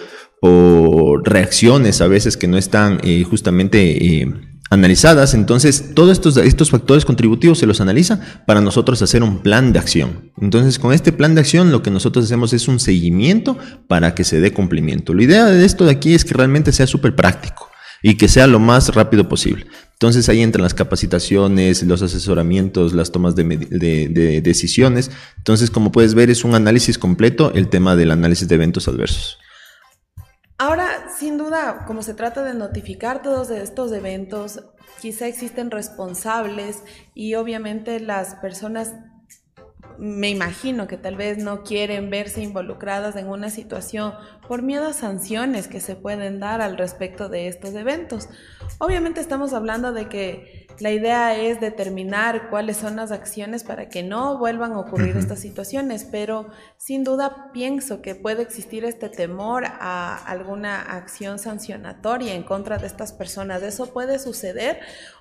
por 0.43 1.23
reacciones 1.23 2.01
a 2.01 2.09
veces 2.09 2.37
que 2.37 2.49
no 2.49 2.59
están 2.59 2.99
eh, 3.05 3.23
justamente 3.23 4.05
eh, 4.05 4.35
analizadas. 4.71 5.35
Entonces, 5.35 5.95
todos 5.95 6.11
estos, 6.11 6.37
estos 6.37 6.73
factores 6.73 7.05
contributivos 7.05 7.61
se 7.61 7.67
los 7.67 7.81
analiza 7.81 8.21
para 8.45 8.61
nosotros 8.61 9.01
hacer 9.03 9.23
un 9.23 9.39
plan 9.39 9.73
de 9.73 9.79
acción. 9.79 10.33
Entonces, 10.41 10.81
con 10.81 10.93
este 10.93 11.13
plan 11.13 11.37
de 11.37 11.43
acción 11.43 11.71
lo 11.71 11.81
que 11.85 11.93
nosotros 11.93 12.25
hacemos 12.25 12.53
es 12.55 12.67
un 12.67 12.81
seguimiento 12.81 13.57
para 13.87 14.17
que 14.17 14.25
se 14.25 14.41
dé 14.41 14.53
cumplimiento. 14.53 15.15
La 15.15 15.23
idea 15.23 15.45
de 15.45 15.65
esto 15.65 15.85
de 15.85 15.93
aquí 15.93 16.13
es 16.13 16.25
que 16.25 16.35
realmente 16.35 16.73
sea 16.73 16.89
súper 16.89 17.15
práctico 17.15 17.71
y 18.03 18.17
que 18.17 18.27
sea 18.27 18.49
lo 18.49 18.59
más 18.59 18.93
rápido 18.97 19.29
posible. 19.29 19.67
Entonces 19.93 20.29
ahí 20.29 20.43
entran 20.43 20.65
las 20.65 20.75
capacitaciones, 20.75 21.85
los 21.85 22.03
asesoramientos, 22.03 22.95
las 22.95 23.13
tomas 23.13 23.37
de, 23.37 23.45
de, 23.45 24.41
decisiones. 24.43 25.13
Entonces, 25.37 25.71
como 25.71 25.93
puedes 25.93 26.15
ver, 26.15 26.31
es 26.31 26.43
un 26.43 26.57
análisis 26.57 26.99
completo 26.99 27.53
el 27.55 27.69
tema 27.69 27.95
del 27.95 28.11
análisis 28.11 28.49
de 28.49 28.57
eventos 28.57 28.89
adversos. 28.89 29.39
Sin 31.17 31.37
duda, 31.39 31.85
como 31.87 32.03
se 32.03 32.15
trata 32.15 32.43
de 32.43 32.55
notificar 32.55 33.23
todos 33.23 33.51
estos 33.51 33.93
eventos, 33.93 34.63
quizá 35.01 35.27
existen 35.27 35.71
responsables 35.71 36.83
y 37.15 37.35
obviamente 37.35 38.01
las 38.01 38.35
personas 38.37 38.95
me 39.99 40.31
imagino 40.31 40.87
que 40.87 40.97
tal 40.97 41.17
vez 41.17 41.39
no 41.39 41.63
quieren 41.63 42.11
verse 42.11 42.43
involucradas 42.43 43.15
en 43.17 43.29
una 43.29 43.51
situación 43.51 44.15
por 44.49 44.63
miedo 44.63 44.89
a 44.89 44.93
sanciones 44.93 45.69
que 45.69 45.81
se 45.81 45.97
pueden 45.97 46.41
dar 46.41 46.61
al 46.61 46.77
respecto 46.77 47.29
de 47.29 47.49
estos 47.49 47.75
eventos. 47.75 48.29
Obviamente 48.79 49.21
estamos 49.21 49.53
hablando 49.53 49.93
de 49.93 50.09
que 50.09 50.62
la 50.79 50.91
idea 50.91 51.37
es 51.37 51.61
determinar 51.61 52.51
cuáles 52.51 52.77
son 52.77 52.97
las 52.97 53.13
acciones 53.13 53.65
para 53.65 53.89
que 53.89 54.03
no 54.03 54.39
vuelvan 54.39 54.73
a 54.73 54.79
ocurrir 54.79 55.17
estas 55.17 55.41
situaciones, 55.41 56.05
pero 56.05 56.49
sin 56.77 57.05
duda 57.05 57.51
pienso 57.53 58.03
que 58.03 58.15
puede 58.15 58.43
existir 58.43 58.85
este 58.85 59.09
temor 59.09 59.65
a 59.67 60.17
alguna 60.17 60.81
acción 60.81 61.39
sancionatoria 61.39 62.35
en 62.35 62.43
contra 62.43 62.79
de 62.79 62.87
estas 62.87 63.13
personas. 63.13 63.63
¿Eso 63.63 63.93
puede 63.93 64.19
suceder? 64.19 64.81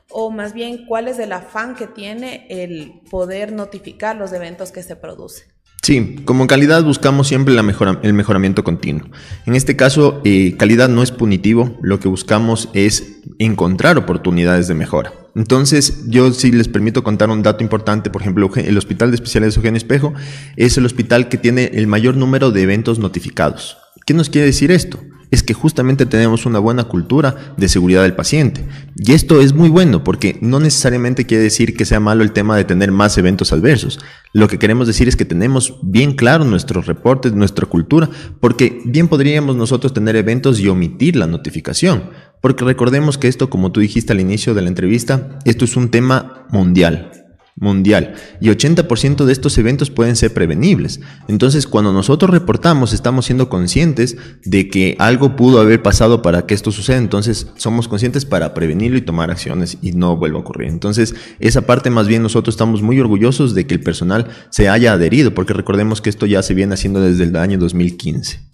O 0.10 0.32
más 0.32 0.54
bien, 0.54 0.86
¿cuál 0.86 1.08
es 1.08 1.20
el 1.20 1.32
afán 1.32 1.76
que 1.76 1.88
tiene 1.88 2.48
el 2.50 3.02
poder 3.10 3.52
notificar 3.52 4.16
los 4.16 4.34
eventos 4.34 4.72
que 4.72 4.84
se 4.84 4.96
producen? 4.96 5.52
Sí, 5.82 6.18
como 6.26 6.46
calidad 6.46 6.84
buscamos 6.84 7.28
siempre 7.28 7.56
la 7.56 7.62
el 8.04 8.14
mejoramiento 8.14 8.64
continuo. 8.64 9.10
En 9.48 9.56
este 9.56 9.76
caso, 9.76 10.22
eh, 10.24 10.56
calidad 10.56 10.90
no 10.90 11.02
es 11.02 11.12
punitivo, 11.12 11.76
lo 11.82 12.00
que 12.00 12.08
buscamos 12.08 12.70
es 12.74 13.22
encontrar 13.40 13.98
oportunidades 13.98 14.68
de 14.68 14.76
mejora. 14.76 15.12
Entonces, 15.36 16.04
yo 16.08 16.34
sí 16.34 16.52
les 16.52 16.68
permito 16.68 17.04
contar 17.04 17.30
un 17.30 17.42
dato 17.42 17.64
importante, 17.64 18.10
por 18.10 18.22
ejemplo, 18.22 18.50
el 18.56 18.78
Hospital 18.78 19.12
de 19.12 19.16
Especialidades 19.16 19.56
Eugenio 19.58 19.78
Espejo 19.78 20.14
es 20.58 20.78
el 20.78 20.86
hospital 20.86 21.30
que 21.30 21.38
tiene 21.38 21.72
el 21.74 21.88
mayor 21.88 22.18
número 22.18 22.52
de 22.52 22.64
eventos 22.64 23.00
notificados. 23.00 23.78
¿Qué 24.06 24.14
nos 24.14 24.30
quiere 24.30 24.48
decir 24.48 24.72
esto? 24.72 25.00
Es 25.32 25.44
que 25.44 25.54
justamente 25.54 26.06
tenemos 26.06 26.46
una 26.46 26.60
buena 26.60 26.84
cultura 26.84 27.54
de 27.58 27.70
seguridad 27.70 28.04
del 28.04 28.14
paciente. 28.14 28.66
Y 28.96 29.14
esto 29.14 29.42
es 29.42 29.54
muy 29.54 29.70
bueno 29.70 30.04
porque 30.04 30.38
no 30.42 30.60
necesariamente 30.60 31.26
quiere 31.26 31.44
decir 31.44 31.76
que 31.76 31.86
sea 31.86 32.00
malo 32.00 32.24
el 32.24 32.34
tema 32.34 32.58
de 32.58 32.66
tener 32.66 32.92
más 32.92 33.18
eventos 33.18 33.54
adversos. 33.54 34.00
Lo 34.34 34.48
que 34.48 34.60
queremos 34.60 34.88
decir 34.88 35.08
es 35.08 35.16
que 35.16 35.26
tenemos 35.26 35.80
bien 35.82 36.14
claro 36.14 36.44
nuestros 36.44 36.86
reportes, 36.86 37.34
nuestra 37.34 37.66
cultura, 37.66 38.10
porque 38.40 38.82
bien 38.86 39.08
podríamos 39.08 39.56
nosotros 39.56 39.94
tener 39.94 40.16
eventos 40.16 40.60
y 40.60 40.68
omitir 40.68 41.16
la 41.16 41.28
notificación. 41.28 42.10
Porque 42.42 42.66
recordemos 42.66 43.18
que 43.18 43.28
esto, 43.28 43.50
como 43.50 43.72
tú 43.72 43.80
dijiste 43.80 44.14
al 44.14 44.20
inicio 44.20 44.54
de 44.54 44.62
la 44.62 44.68
entrevista, 44.68 45.40
esto 45.46 45.66
es 45.66 45.78
un 45.78 45.90
tema 45.90 46.48
mundial 46.52 47.21
mundial 47.56 48.16
y 48.40 48.50
80% 48.50 49.26
de 49.26 49.34
estos 49.34 49.58
eventos 49.58 49.90
pueden 49.90 50.16
ser 50.16 50.34
prevenibles. 50.34 51.00
Entonces, 51.28 51.68
cuando 51.68 51.94
nosotros 51.94 52.32
reportamos, 52.32 52.94
estamos 52.94 53.26
siendo 53.26 53.50
conscientes 53.50 54.18
de 54.44 54.70
que 54.70 54.96
algo 55.00 55.36
pudo 55.36 55.60
haber 55.60 55.82
pasado 55.82 56.22
para 56.22 56.46
que 56.46 56.54
esto 56.54 56.72
suceda, 56.72 56.98
entonces 56.98 57.48
somos 57.56 57.88
conscientes 57.88 58.26
para 58.26 58.54
prevenirlo 58.54 58.98
y 58.98 59.02
tomar 59.02 59.32
acciones 59.32 59.78
y 59.82 59.92
no 59.92 60.18
vuelva 60.18 60.40
a 60.40 60.42
ocurrir. 60.42 60.70
Entonces, 60.70 61.16
esa 61.40 61.62
parte 61.62 61.90
más 61.90 62.08
bien 62.08 62.24
nosotros 62.24 62.54
estamos 62.54 62.82
muy 62.82 63.00
orgullosos 63.00 63.54
de 63.54 63.68
que 63.68 63.76
el 63.76 63.82
personal 63.82 64.28
se 64.50 64.70
haya 64.70 64.94
adherido, 64.94 65.34
porque 65.34 65.54
recordemos 65.54 66.02
que 66.02 66.10
esto 66.10 66.26
ya 66.26 66.42
se 66.42 66.54
viene 66.54 66.74
haciendo 66.74 67.02
desde 67.02 67.24
el 67.24 67.36
año 67.36 67.58
2015. 67.58 68.52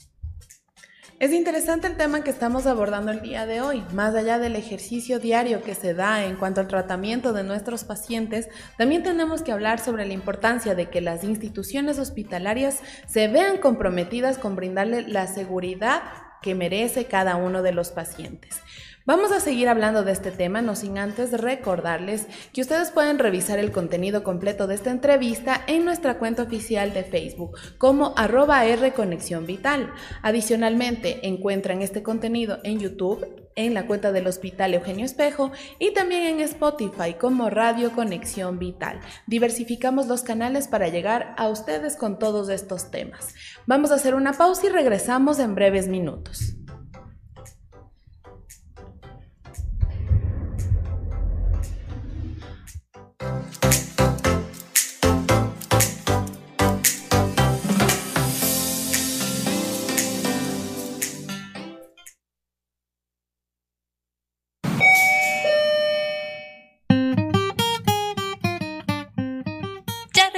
Es 1.19 1.33
interesante 1.33 1.87
el 1.87 1.97
tema 1.97 2.23
que 2.23 2.29
estamos 2.29 2.67
abordando 2.67 3.11
el 3.11 3.23
día 3.23 3.47
de 3.47 3.59
hoy. 3.59 3.83
Más 3.91 4.13
allá 4.13 4.37
del 4.37 4.55
ejercicio 4.55 5.17
diario 5.17 5.63
que 5.63 5.73
se 5.73 5.95
da 5.95 6.23
en 6.23 6.35
cuanto 6.35 6.61
al 6.61 6.67
tratamiento 6.67 7.33
de 7.33 7.43
nuestros 7.43 7.85
pacientes, 7.85 8.49
también 8.77 9.01
tenemos 9.01 9.41
que 9.41 9.51
hablar 9.51 9.79
sobre 9.79 10.05
la 10.05 10.13
importancia 10.13 10.75
de 10.75 10.91
que 10.91 11.01
las 11.01 11.23
instituciones 11.23 11.97
hospitalarias 11.97 12.83
se 13.07 13.29
vean 13.29 13.57
comprometidas 13.57 14.37
con 14.37 14.55
brindarle 14.55 15.07
la 15.07 15.25
seguridad 15.25 16.03
que 16.43 16.53
merece 16.53 17.05
cada 17.05 17.35
uno 17.35 17.63
de 17.63 17.71
los 17.71 17.89
pacientes. 17.89 18.61
Vamos 19.07 19.31
a 19.31 19.39
seguir 19.39 19.69
hablando 19.69 20.03
de 20.03 20.11
este 20.11 20.31
tema, 20.31 20.61
no 20.61 20.75
sin 20.75 20.97
antes 20.97 21.31
recordarles 21.31 22.27
que 22.51 22.59
ustedes 22.59 22.91
pueden 22.91 23.19
revisar 23.19 23.57
el 23.57 23.71
contenido 23.71 24.21
completo 24.21 24.67
de 24.67 24.75
esta 24.75 24.91
entrevista 24.91 25.61
en 25.65 25.85
nuestra 25.85 26.17
cuenta 26.17 26.43
oficial 26.43 26.93
de 26.93 27.05
Facebook 27.05 27.57
como 27.77 28.13
arroba 28.17 28.65
R 28.65 28.91
Conexión 28.91 29.45
Vital. 29.45 29.93
Adicionalmente, 30.23 31.25
encuentran 31.25 31.81
este 31.81 32.03
contenido 32.03 32.59
en 32.65 32.81
YouTube, 32.81 33.25
en 33.55 33.73
la 33.73 33.87
cuenta 33.87 34.11
del 34.11 34.27
Hospital 34.27 34.73
Eugenio 34.73 35.05
Espejo 35.05 35.53
y 35.79 35.93
también 35.93 36.23
en 36.23 36.41
Spotify 36.41 37.13
como 37.17 37.49
Radio 37.49 37.93
Conexión 37.93 38.59
Vital. 38.59 38.99
Diversificamos 39.25 40.07
los 40.07 40.23
canales 40.23 40.67
para 40.67 40.89
llegar 40.89 41.33
a 41.37 41.47
ustedes 41.47 41.95
con 41.95 42.19
todos 42.19 42.49
estos 42.49 42.91
temas. 42.91 43.35
Vamos 43.67 43.91
a 43.91 43.95
hacer 43.95 44.15
una 44.15 44.33
pausa 44.33 44.65
y 44.65 44.69
regresamos 44.69 45.39
en 45.39 45.55
breves 45.55 45.87
minutos. 45.87 46.56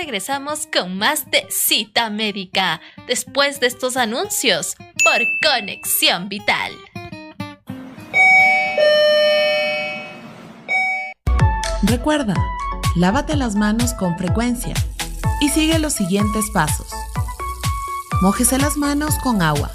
Regresamos 0.09 0.67
con 0.73 0.97
más 0.97 1.29
de 1.29 1.45
cita 1.51 2.09
médica 2.09 2.81
después 3.05 3.59
de 3.59 3.67
estos 3.67 3.95
anuncios 3.95 4.73
por 5.03 5.21
Conexión 5.39 6.29
Vital. 6.29 6.71
Recuerda, 11.83 12.33
lávate 12.95 13.35
las 13.35 13.53
manos 13.53 13.93
con 13.93 14.17
frecuencia 14.17 14.73
y 15.41 15.49
sigue 15.49 15.77
los 15.77 15.93
siguientes 15.93 16.45
pasos. 16.55 16.87
Mójese 18.23 18.57
las 18.57 18.77
manos 18.77 19.13
con 19.21 19.43
agua. 19.43 19.69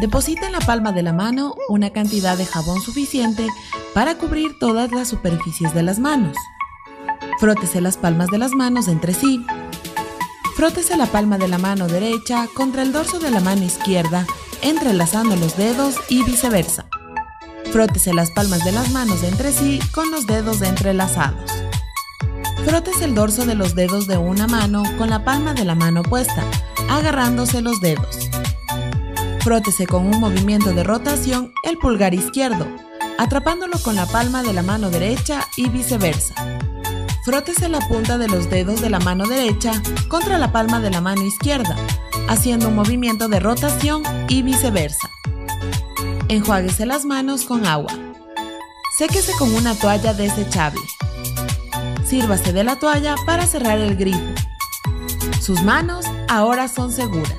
Deposita 0.00 0.46
en 0.46 0.52
la 0.52 0.60
palma 0.60 0.90
de 0.90 1.04
la 1.04 1.12
mano 1.12 1.54
una 1.68 1.90
cantidad 1.90 2.36
de 2.36 2.44
jabón 2.44 2.80
suficiente 2.80 3.46
para 3.94 4.16
cubrir 4.16 4.58
todas 4.58 4.90
las 4.90 5.06
superficies 5.06 5.72
de 5.74 5.84
las 5.84 6.00
manos. 6.00 6.36
Frótese 7.42 7.80
las 7.80 7.96
palmas 7.96 8.28
de 8.28 8.38
las 8.38 8.52
manos 8.52 8.86
entre 8.86 9.14
sí. 9.14 9.44
Frótese 10.54 10.96
la 10.96 11.06
palma 11.06 11.38
de 11.38 11.48
la 11.48 11.58
mano 11.58 11.88
derecha 11.88 12.46
contra 12.54 12.82
el 12.82 12.92
dorso 12.92 13.18
de 13.18 13.32
la 13.32 13.40
mano 13.40 13.64
izquierda, 13.64 14.28
entrelazando 14.60 15.34
los 15.34 15.56
dedos 15.56 15.96
y 16.08 16.22
viceversa. 16.22 16.86
Frótese 17.72 18.14
las 18.14 18.30
palmas 18.30 18.64
de 18.64 18.70
las 18.70 18.92
manos 18.92 19.24
entre 19.24 19.50
sí 19.50 19.80
con 19.92 20.12
los 20.12 20.28
dedos 20.28 20.62
entrelazados. 20.62 21.50
Frótese 22.64 23.06
el 23.06 23.16
dorso 23.16 23.44
de 23.44 23.56
los 23.56 23.74
dedos 23.74 24.06
de 24.06 24.18
una 24.18 24.46
mano 24.46 24.84
con 24.96 25.10
la 25.10 25.24
palma 25.24 25.52
de 25.52 25.64
la 25.64 25.74
mano 25.74 26.02
opuesta, 26.02 26.44
agarrándose 26.88 27.60
los 27.60 27.80
dedos. 27.80 28.30
Frótese 29.40 29.88
con 29.88 30.06
un 30.06 30.20
movimiento 30.20 30.72
de 30.72 30.84
rotación 30.84 31.52
el 31.64 31.76
pulgar 31.78 32.14
izquierdo, 32.14 32.68
atrapándolo 33.18 33.80
con 33.80 33.96
la 33.96 34.06
palma 34.06 34.44
de 34.44 34.52
la 34.52 34.62
mano 34.62 34.90
derecha 34.90 35.48
y 35.56 35.68
viceversa. 35.70 36.36
Frótese 37.22 37.68
la 37.68 37.78
punta 37.78 38.18
de 38.18 38.26
los 38.26 38.50
dedos 38.50 38.80
de 38.80 38.90
la 38.90 38.98
mano 38.98 39.28
derecha 39.28 39.80
contra 40.08 40.38
la 40.38 40.50
palma 40.50 40.80
de 40.80 40.90
la 40.90 41.00
mano 41.00 41.22
izquierda, 41.24 41.76
haciendo 42.28 42.66
un 42.66 42.74
movimiento 42.74 43.28
de 43.28 43.38
rotación 43.38 44.02
y 44.28 44.42
viceversa. 44.42 45.08
Enjuáguese 46.26 46.84
las 46.84 47.04
manos 47.04 47.44
con 47.44 47.64
agua. 47.64 47.92
Séquese 48.98 49.30
con 49.38 49.54
una 49.54 49.76
toalla 49.76 50.14
desechable. 50.14 50.80
Sírvase 52.04 52.52
de 52.52 52.64
la 52.64 52.80
toalla 52.80 53.14
para 53.24 53.46
cerrar 53.46 53.78
el 53.78 53.94
grifo. 53.94 54.18
Sus 55.40 55.62
manos 55.62 56.04
ahora 56.28 56.66
son 56.66 56.90
seguras. 56.90 57.38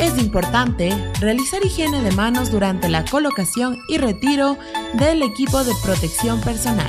Es 0.00 0.16
importante 0.16 0.96
realizar 1.20 1.62
higiene 1.62 2.00
de 2.00 2.12
manos 2.12 2.50
durante 2.50 2.88
la 2.88 3.04
colocación 3.04 3.78
y 3.86 3.98
retiro 3.98 4.56
del 4.94 5.22
equipo 5.22 5.62
de 5.62 5.72
protección 5.82 6.40
personal 6.40 6.88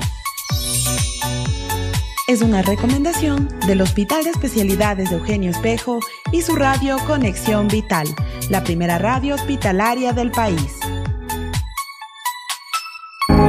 es 2.28 2.42
una 2.42 2.64
recomendación 2.64 3.48
del 3.68 3.82
Hospital 3.82 4.24
de 4.24 4.32
Especialidades 4.32 5.12
de 5.12 5.18
Eugenio 5.18 5.52
Espejo 5.52 6.00
y 6.32 6.42
su 6.42 6.56
radio 6.56 6.98
Conexión 7.06 7.68
Vital, 7.68 8.08
la 8.50 8.64
primera 8.64 8.98
radio 8.98 9.36
hospitalaria 9.36 10.12
del 10.12 10.32
país. 10.32 10.80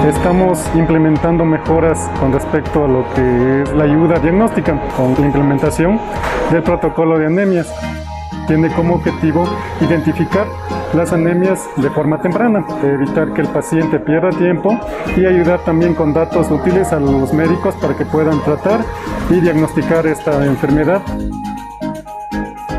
Estamos 0.06 0.61
implementando 0.75 1.45
mejoras 1.45 2.11
con 2.21 2.33
respecto 2.33 2.85
a 2.85 2.88
lo 2.88 3.14
que 3.14 3.62
es 3.62 3.73
la 3.73 3.85
ayuda 3.85 4.18
diagnóstica 4.18 4.78
con 4.95 5.14
la 5.14 5.26
implementación 5.26 5.99
del 6.50 6.62
protocolo 6.62 7.18
de 7.18 7.26
anemias. 7.26 7.73
Tiene 8.47 8.71
como 8.75 8.97
objetivo 8.97 9.49
identificar 9.80 10.47
las 10.97 11.12
anemias 11.12 11.69
de 11.76 11.91
forma 11.91 12.21
temprana, 12.23 12.65
evitar 12.83 13.33
que 13.35 13.43
el 13.43 13.49
paciente 13.49 13.99
pierda 14.00 14.31
tiempo 14.31 14.81
y 15.17 15.26
ayudar 15.26 15.62
también 15.65 15.95
con 15.95 16.15
datos 16.15 16.50
útiles 16.50 16.93
a 16.93 16.99
los 16.99 17.35
médicos 17.35 17.75
para 17.76 17.95
que 17.95 18.07
puedan 18.07 18.43
tratar 18.43 18.81
y 19.31 19.41
diagnosticar 19.41 20.07
esta 20.07 20.45
enfermedad. 20.47 21.03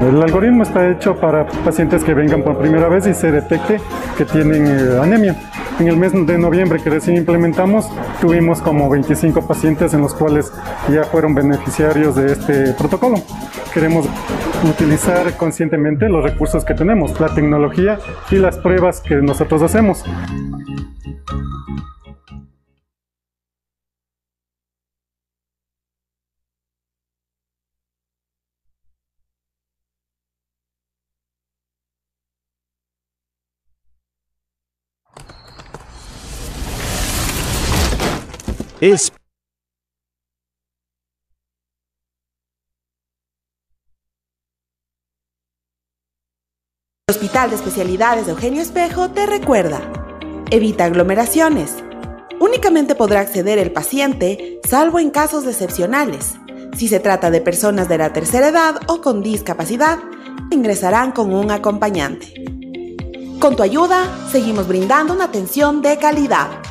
El 0.02 0.22
algoritmo 0.22 0.64
está 0.64 0.90
hecho 0.90 1.16
para 1.16 1.46
pacientes 1.64 2.04
que 2.04 2.14
vengan 2.14 2.44
por 2.44 2.58
primera 2.58 2.88
vez 2.88 3.06
y 3.08 3.14
se 3.14 3.32
detecte 3.32 3.80
que 4.18 4.26
tienen 4.26 4.66
eh, 4.66 5.00
anemia. 5.02 5.36
En 5.80 5.88
el 5.88 5.96
mes 5.96 6.12
de 6.12 6.38
noviembre 6.40 6.82
que 6.82 6.90
recién 6.90 7.18
implementamos, 7.18 7.88
tuvimos 8.20 8.62
como 8.62 8.90
25 8.90 9.48
pacientes 9.48 9.94
en 9.94 10.02
los 10.02 10.14
cuales 10.16 10.52
ya 10.92 11.04
fueron 11.04 11.36
beneficiarios 11.36 12.16
de 12.16 12.32
este 12.32 12.74
protocolo. 12.74 13.18
Queremos 13.72 14.08
utilizar 14.68 15.38
conscientemente 15.38 16.10
los 16.10 16.24
recursos 16.24 16.66
que 16.66 16.74
tenemos, 16.74 17.20
la 17.20 17.34
tecnología 17.34 18.00
y 18.32 18.38
las 18.38 18.58
pruebas 18.58 19.02
que 19.02 19.18
nosotros 19.18 19.62
hacemos. 19.62 20.04
Es 38.80 39.12
El 47.08 47.16
Hospital 47.16 47.50
de 47.50 47.56
Especialidades 47.56 48.26
de 48.28 48.34
Eugenio 48.34 48.62
Espejo 48.62 49.10
te 49.10 49.26
recuerda, 49.26 49.82
evita 50.52 50.86
aglomeraciones. 50.86 51.78
Únicamente 52.40 52.94
podrá 52.94 53.22
acceder 53.22 53.58
el 53.58 53.72
paciente, 53.72 54.60
salvo 54.68 55.00
en 55.00 55.10
casos 55.10 55.48
excepcionales. 55.48 56.36
Si 56.78 56.88
se 56.88 57.00
trata 57.00 57.32
de 57.32 57.42
personas 57.42 57.90
de 57.90 57.98
la 57.98 58.14
tercera 58.14 58.50
edad 58.50 58.76
o 58.88 59.02
con 59.02 59.24
discapacidad, 59.24 59.98
ingresarán 60.52 61.14
con 61.14 61.34
un 61.34 61.50
acompañante. 61.50 62.32
Con 63.40 63.56
tu 63.56 63.64
ayuda, 63.64 64.30
seguimos 64.32 64.68
brindando 64.68 65.14
una 65.14 65.26
atención 65.26 65.82
de 65.82 65.98
calidad. 65.98 66.67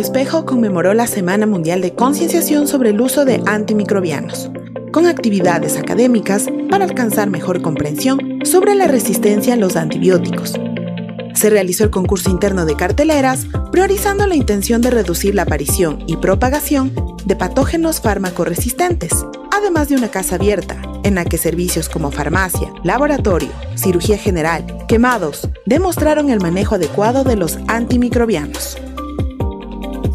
Espejo 0.00 0.44
conmemoró 0.44 0.92
la 0.92 1.06
Semana 1.06 1.46
Mundial 1.46 1.80
de 1.80 1.94
Concienciación 1.94 2.66
sobre 2.66 2.90
el 2.90 3.00
uso 3.00 3.24
de 3.24 3.42
antimicrobianos, 3.46 4.50
con 4.92 5.06
actividades 5.06 5.76
académicas 5.76 6.46
para 6.68 6.84
alcanzar 6.84 7.30
mejor 7.30 7.62
comprensión 7.62 8.40
sobre 8.44 8.74
la 8.74 8.88
resistencia 8.88 9.54
a 9.54 9.56
los 9.56 9.76
antibióticos. 9.76 10.54
Se 11.34 11.50
realizó 11.50 11.84
el 11.84 11.90
concurso 11.90 12.30
interno 12.30 12.66
de 12.66 12.76
carteleras, 12.76 13.46
priorizando 13.70 14.26
la 14.26 14.36
intención 14.36 14.82
de 14.82 14.90
reducir 14.90 15.34
la 15.34 15.42
aparición 15.42 16.02
y 16.06 16.16
propagación 16.16 16.92
de 17.24 17.36
patógenos 17.36 18.00
fármaco-resistentes, 18.00 19.12
además 19.52 19.88
de 19.88 19.96
una 19.96 20.08
casa 20.08 20.34
abierta, 20.36 20.76
en 21.04 21.14
la 21.14 21.24
que 21.24 21.38
servicios 21.38 21.88
como 21.88 22.10
farmacia, 22.10 22.72
laboratorio, 22.82 23.50
cirugía 23.76 24.18
general, 24.18 24.64
quemados, 24.88 25.48
demostraron 25.66 26.30
el 26.30 26.40
manejo 26.40 26.74
adecuado 26.74 27.24
de 27.24 27.36
los 27.36 27.58
antimicrobianos 27.68 28.78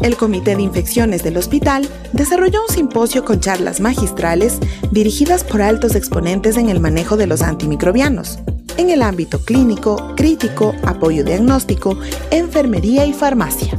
el 0.02 0.16
Comité 0.16 0.56
de 0.56 0.62
Infecciones 0.62 1.22
del 1.22 1.36
hospital 1.36 1.88
desarrolló 2.12 2.62
un 2.62 2.74
simposio 2.74 3.24
con 3.24 3.40
charlas 3.40 3.80
magistrales 3.80 4.58
dirigidas 4.90 5.44
por 5.44 5.62
altos 5.62 5.94
exponentes 5.94 6.56
en 6.56 6.68
el 6.68 6.80
manejo 6.80 7.16
de 7.16 7.26
los 7.26 7.42
antimicrobianos, 7.42 8.38
en 8.76 8.90
el 8.90 9.02
ámbito 9.02 9.40
clínico, 9.44 10.14
crítico, 10.16 10.74
apoyo 10.84 11.24
diagnóstico, 11.24 11.98
enfermería 12.30 13.04
y 13.04 13.12
farmacia. 13.12 13.78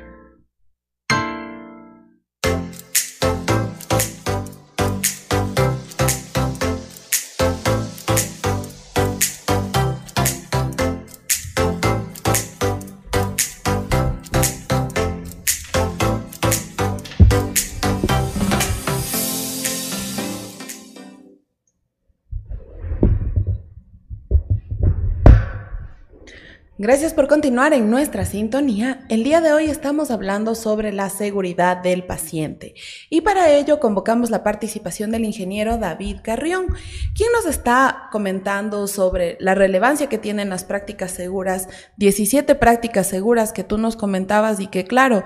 Gracias 26.83 27.13
por 27.13 27.27
continuar 27.27 27.73
en 27.73 27.91
nuestra 27.91 28.25
sintonía. 28.25 29.05
El 29.07 29.23
día 29.23 29.39
de 29.39 29.53
hoy 29.53 29.65
estamos 29.65 30.09
hablando 30.09 30.55
sobre 30.55 30.91
la 30.91 31.11
seguridad 31.11 31.77
del 31.77 32.03
paciente 32.03 32.73
y 33.07 33.21
para 33.21 33.51
ello 33.51 33.79
convocamos 33.79 34.31
la 34.31 34.41
participación 34.41 35.11
del 35.11 35.23
ingeniero 35.23 35.77
David 35.77 36.21
Carrión, 36.23 36.65
quien 37.13 37.31
nos 37.33 37.45
está 37.45 38.09
comentando 38.11 38.87
sobre 38.87 39.37
la 39.39 39.53
relevancia 39.53 40.09
que 40.09 40.17
tienen 40.17 40.49
las 40.49 40.63
prácticas 40.63 41.11
seguras, 41.11 41.67
17 41.97 42.55
prácticas 42.55 43.05
seguras 43.05 43.53
que 43.53 43.63
tú 43.63 43.77
nos 43.77 43.95
comentabas 43.95 44.59
y 44.59 44.65
que 44.65 44.83
claro, 44.83 45.23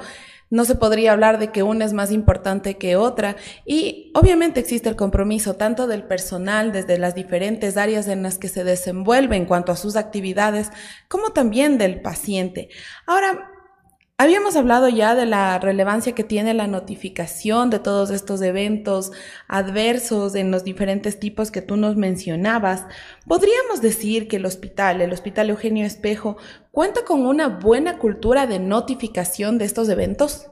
no 0.49 0.65
se 0.65 0.75
podría 0.75 1.11
hablar 1.11 1.39
de 1.39 1.51
que 1.51 1.63
una 1.63 1.85
es 1.85 1.93
más 1.93 2.11
importante 2.11 2.77
que 2.77 2.95
otra 2.95 3.35
y 3.65 4.11
obviamente 4.13 4.59
existe 4.59 4.89
el 4.89 4.95
compromiso 4.95 5.55
tanto 5.55 5.87
del 5.87 6.03
personal 6.03 6.71
desde 6.71 6.97
las 6.97 7.15
diferentes 7.15 7.77
áreas 7.77 8.07
en 8.07 8.23
las 8.23 8.37
que 8.37 8.47
se 8.47 8.63
desenvuelve 8.63 9.35
en 9.35 9.45
cuanto 9.45 9.71
a 9.71 9.75
sus 9.75 9.95
actividades 9.95 10.71
como 11.07 11.31
también 11.31 11.77
del 11.77 12.01
paciente. 12.01 12.69
Ahora, 13.07 13.51
Habíamos 14.17 14.55
hablado 14.55 14.87
ya 14.87 15.13
de 15.13 15.25
la 15.25 15.59
relevancia 15.59 16.15
que 16.15 16.23
tiene 16.23 16.53
la 16.53 16.67
notificación 16.67 17.69
de 17.69 17.79
todos 17.79 18.11
estos 18.11 18.41
eventos 18.41 19.11
adversos 19.49 20.35
en 20.35 20.51
los 20.51 20.63
diferentes 20.63 21.19
tipos 21.19 21.51
que 21.51 21.61
tú 21.61 21.75
nos 21.75 21.97
mencionabas. 21.97 22.85
¿Podríamos 23.27 23.81
decir 23.81 24.29
que 24.29 24.37
el 24.37 24.45
hospital, 24.45 25.01
el 25.01 25.11
Hospital 25.11 25.49
Eugenio 25.49 25.85
Espejo, 25.85 26.37
cuenta 26.71 27.03
con 27.03 27.25
una 27.25 27.49
buena 27.49 27.97
cultura 27.97 28.47
de 28.47 28.59
notificación 28.59 29.57
de 29.57 29.65
estos 29.65 29.89
eventos? 29.89 30.47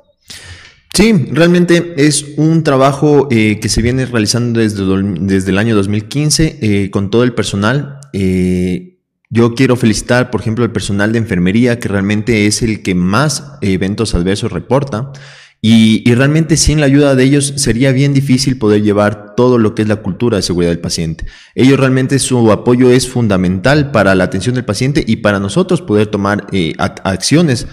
Sí, 0.94 1.28
realmente 1.32 1.94
es 1.96 2.38
un 2.38 2.64
trabajo 2.64 3.30
eh, 3.32 3.62
que 3.62 3.70
se 3.70 3.82
viene 3.82 4.06
realizando 4.06 4.60
desde, 4.60 4.84
desde 5.22 5.52
el 5.52 5.58
año 5.58 5.74
2015 5.74 6.60
eh, 6.62 6.92
con 6.92 7.10
todo 7.10 7.24
el 7.24 7.34
personal. 7.34 8.02
Eh, 8.12 8.93
yo 9.34 9.56
quiero 9.56 9.76
felicitar, 9.76 10.30
por 10.30 10.42
ejemplo, 10.42 10.64
al 10.64 10.72
personal 10.72 11.12
de 11.12 11.18
enfermería, 11.18 11.80
que 11.80 11.88
realmente 11.88 12.46
es 12.46 12.62
el 12.62 12.84
que 12.84 12.94
más 12.94 13.54
eventos 13.62 14.14
adversos 14.14 14.52
reporta. 14.52 15.12
Y, 15.60 16.04
realmente 16.14 16.56
sin 16.56 16.80
la 16.80 16.86
ayuda 16.86 17.16
de 17.16 17.24
ellos 17.24 17.54
sería 17.56 17.92
bien 17.94 18.14
difícil 18.14 18.60
poder 18.60 18.84
llevar 18.84 19.34
todo 19.36 19.58
lo 19.58 19.74
que 19.74 19.82
es 19.82 19.88
la 19.88 19.96
cultura 19.96 20.38
de 20.38 20.44
seguridad 20.44 20.70
del 20.70 20.82
paciente. 20.82 21.26
Ellos 21.56 21.80
realmente 21.80 22.20
su 22.20 22.52
apoyo 22.52 22.92
es 22.92 23.10
fundamental 23.10 23.90
para 23.90 24.14
la 24.14 24.26
atención 24.26 24.54
del 24.54 24.66
paciente 24.66 25.04
y 25.08 25.16
para 25.16 25.40
nosotros 25.40 25.82
poder 25.82 26.08
tomar 26.08 26.46
eh, 26.52 26.74
acciones 26.78 27.66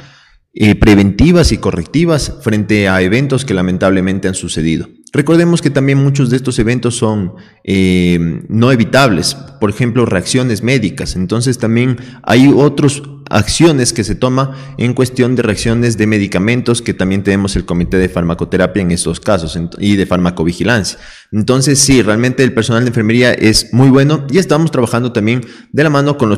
eh, 0.55 0.77
preventivas 0.77 1.53
y 1.53 1.59
correctivas 1.59 2.39
frente 2.41 2.89
a 2.89 3.03
eventos 3.03 3.45
que 3.45 3.55
lamentablemente 3.55 4.29
han 4.29 4.35
sucedido. 4.35 4.89
Recordemos 5.13 5.61
que 5.61 5.71
también 5.71 5.99
muchos 5.99 6.31
de 6.31 6.37
estos 6.37 6.59
eventos 6.61 6.97
son 6.97 7.35
eh, 7.65 8.45
no 8.49 8.71
evitables, 8.71 9.35
por 9.35 9.69
ejemplo, 9.71 10.07
reacciones 10.07 10.63
médicas. 10.63 11.17
Entonces 11.17 11.59
también 11.59 11.99
hay 12.23 12.53
otras 12.55 13.03
acciones 13.29 13.93
que 13.93 14.05
se 14.05 14.15
toma 14.15 14.57
en 14.79 14.95
cuestión 14.95 15.35
de 15.35 15.43
reacciones 15.43 15.97
de 15.97 16.07
medicamentos, 16.07 16.81
que 16.81 16.95
también 16.95 17.25
tenemos 17.25 17.57
el 17.57 17.65
comité 17.65 17.97
de 17.97 18.09
farmacoterapia 18.09 18.83
en 18.83 18.93
estos 18.93 19.19
casos 19.19 19.59
y 19.79 19.97
de 19.97 20.07
farmacovigilancia. 20.07 20.99
Entonces 21.33 21.81
sí, 21.81 22.03
realmente 22.03 22.45
el 22.45 22.53
personal 22.53 22.85
de 22.85 22.89
enfermería 22.89 23.33
es 23.33 23.73
muy 23.73 23.89
bueno 23.89 24.27
y 24.31 24.39
estamos 24.39 24.71
trabajando 24.71 25.13
también 25.13 25.41
de 25.73 25.83
la 25.83 25.91
mano 25.91 26.19
con, 26.19 26.33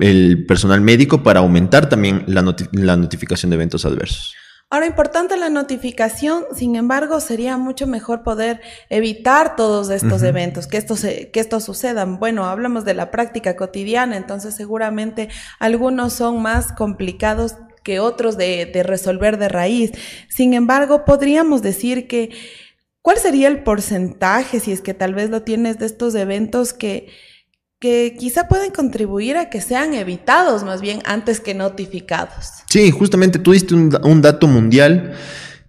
el, 0.00 0.46
personal 0.46 0.80
médico 0.80 1.22
para 1.24 1.40
aumentar 1.40 1.88
también 1.88 2.24
la 2.26 2.96
notificación 2.96 3.50
de 3.50 3.54
eventos 3.54 3.84
adversos. 3.84 4.34
Ahora, 4.68 4.86
importante 4.86 5.36
la 5.36 5.48
notificación, 5.48 6.44
sin 6.52 6.74
embargo, 6.74 7.20
sería 7.20 7.56
mucho 7.56 7.86
mejor 7.86 8.24
poder 8.24 8.60
evitar 8.90 9.54
todos 9.54 9.90
estos 9.90 10.24
eventos, 10.24 10.66
que 10.66 10.76
esto, 10.76 10.96
se, 10.96 11.30
que 11.30 11.38
esto 11.38 11.60
sucedan. 11.60 12.18
Bueno, 12.18 12.46
hablamos 12.46 12.84
de 12.84 12.94
la 12.94 13.12
práctica 13.12 13.54
cotidiana, 13.54 14.16
entonces 14.16 14.56
seguramente 14.56 15.28
algunos 15.60 16.14
son 16.14 16.42
más 16.42 16.72
complicados 16.72 17.54
que 17.84 18.00
otros 18.00 18.36
de, 18.36 18.66
de 18.66 18.82
resolver 18.82 19.38
de 19.38 19.48
raíz. 19.48 19.92
Sin 20.28 20.52
embargo, 20.52 21.04
podríamos 21.04 21.62
decir 21.62 22.08
que, 22.08 22.30
¿cuál 23.02 23.18
sería 23.18 23.46
el 23.46 23.62
porcentaje, 23.62 24.58
si 24.58 24.72
es 24.72 24.80
que 24.80 24.94
tal 24.94 25.14
vez 25.14 25.30
lo 25.30 25.42
tienes, 25.42 25.78
de 25.78 25.86
estos 25.86 26.16
eventos 26.16 26.72
que 26.72 27.06
que 27.80 28.16
quizá 28.18 28.48
pueden 28.48 28.70
contribuir 28.70 29.36
a 29.36 29.50
que 29.50 29.60
sean 29.60 29.94
evitados 29.94 30.64
más 30.64 30.80
bien 30.80 31.00
antes 31.04 31.40
que 31.40 31.54
notificados. 31.54 32.46
Sí, 32.70 32.90
justamente 32.90 33.38
tú 33.38 33.52
diste 33.52 33.74
un, 33.74 34.22
dato 34.22 34.46
mundial 34.46 35.14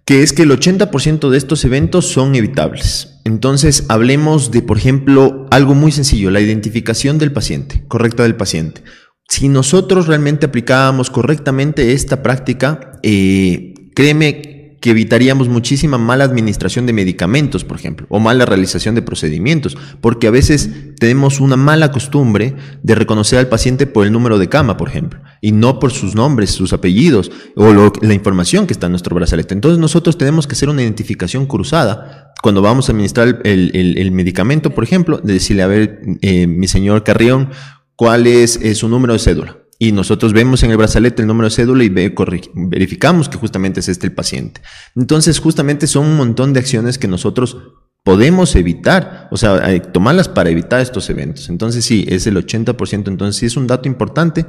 que 0.04 0.22
es 0.22 0.32
que 0.32 0.44
el 0.44 0.50
80% 0.50 1.28
de 1.28 1.36
estos 1.36 1.66
eventos 1.66 2.06
son 2.06 2.34
evitables. 2.34 3.20
Entonces, 3.24 3.84
hablemos 3.88 4.50
de, 4.50 4.62
por 4.62 4.78
ejemplo, 4.78 5.46
algo 5.50 5.74
muy 5.74 5.92
sencillo, 5.92 6.30
la 6.30 6.40
identificación 6.40 7.18
del 7.18 7.30
paciente, 7.30 7.84
correcta 7.88 8.22
del 8.22 8.34
paciente. 8.34 8.82
Si 9.28 9.50
nosotros 9.50 10.06
realmente 10.06 10.46
aplicábamos 10.46 11.10
correctamente 11.10 11.92
esta 11.92 12.22
práctica, 12.22 12.92
eh, 13.02 13.74
créeme 13.94 14.57
que 14.80 14.90
evitaríamos 14.90 15.48
muchísima 15.48 15.98
mala 15.98 16.24
administración 16.24 16.86
de 16.86 16.92
medicamentos, 16.92 17.64
por 17.64 17.76
ejemplo, 17.76 18.06
o 18.10 18.20
mala 18.20 18.46
realización 18.46 18.94
de 18.94 19.02
procedimientos, 19.02 19.76
porque 20.00 20.26
a 20.26 20.30
veces 20.30 20.70
tenemos 20.98 21.40
una 21.40 21.56
mala 21.56 21.90
costumbre 21.90 22.54
de 22.82 22.94
reconocer 22.94 23.38
al 23.38 23.48
paciente 23.48 23.86
por 23.86 24.06
el 24.06 24.12
número 24.12 24.38
de 24.38 24.48
cama, 24.48 24.76
por 24.76 24.88
ejemplo, 24.88 25.20
y 25.40 25.52
no 25.52 25.78
por 25.78 25.92
sus 25.92 26.14
nombres, 26.14 26.50
sus 26.50 26.72
apellidos 26.72 27.30
o 27.56 27.92
la 28.00 28.14
información 28.14 28.66
que 28.66 28.72
está 28.72 28.86
en 28.86 28.92
nuestro 28.92 29.14
brazalete. 29.14 29.54
Entonces 29.54 29.78
nosotros 29.78 30.16
tenemos 30.18 30.46
que 30.46 30.52
hacer 30.52 30.68
una 30.68 30.82
identificación 30.82 31.46
cruzada 31.46 32.32
cuando 32.42 32.62
vamos 32.62 32.88
a 32.88 32.92
administrar 32.92 33.40
el, 33.44 34.10
medicamento, 34.12 34.70
por 34.70 34.84
ejemplo, 34.84 35.18
de 35.18 35.32
decirle, 35.32 35.62
a 35.62 35.66
ver, 35.66 36.00
eh, 36.22 36.46
mi 36.46 36.68
señor 36.68 37.02
Carrión, 37.02 37.50
¿cuál 37.96 38.26
es 38.26 38.60
su 38.74 38.88
número 38.88 39.12
de 39.12 39.18
cédula? 39.18 39.67
Y 39.78 39.92
nosotros 39.92 40.32
vemos 40.32 40.62
en 40.64 40.72
el 40.72 40.76
brazalete 40.76 41.22
el 41.22 41.28
número 41.28 41.48
de 41.48 41.54
cédula 41.54 41.84
y 41.84 41.88
verificamos 41.88 43.28
que 43.28 43.38
justamente 43.38 43.80
es 43.80 43.88
este 43.88 44.06
el 44.08 44.12
paciente. 44.12 44.60
Entonces, 44.96 45.38
justamente 45.38 45.86
son 45.86 46.06
un 46.06 46.16
montón 46.16 46.52
de 46.52 46.60
acciones 46.60 46.98
que 46.98 47.06
nosotros 47.06 47.56
podemos 48.02 48.56
evitar, 48.56 49.28
o 49.30 49.36
sea, 49.36 49.80
tomarlas 49.92 50.28
para 50.28 50.50
evitar 50.50 50.80
estos 50.80 51.08
eventos. 51.10 51.48
Entonces, 51.48 51.84
sí, 51.84 52.06
es 52.08 52.26
el 52.26 52.36
80%, 52.36 53.08
entonces 53.08 53.36
sí 53.36 53.46
es 53.46 53.56
un 53.56 53.66
dato 53.66 53.88
importante 53.88 54.46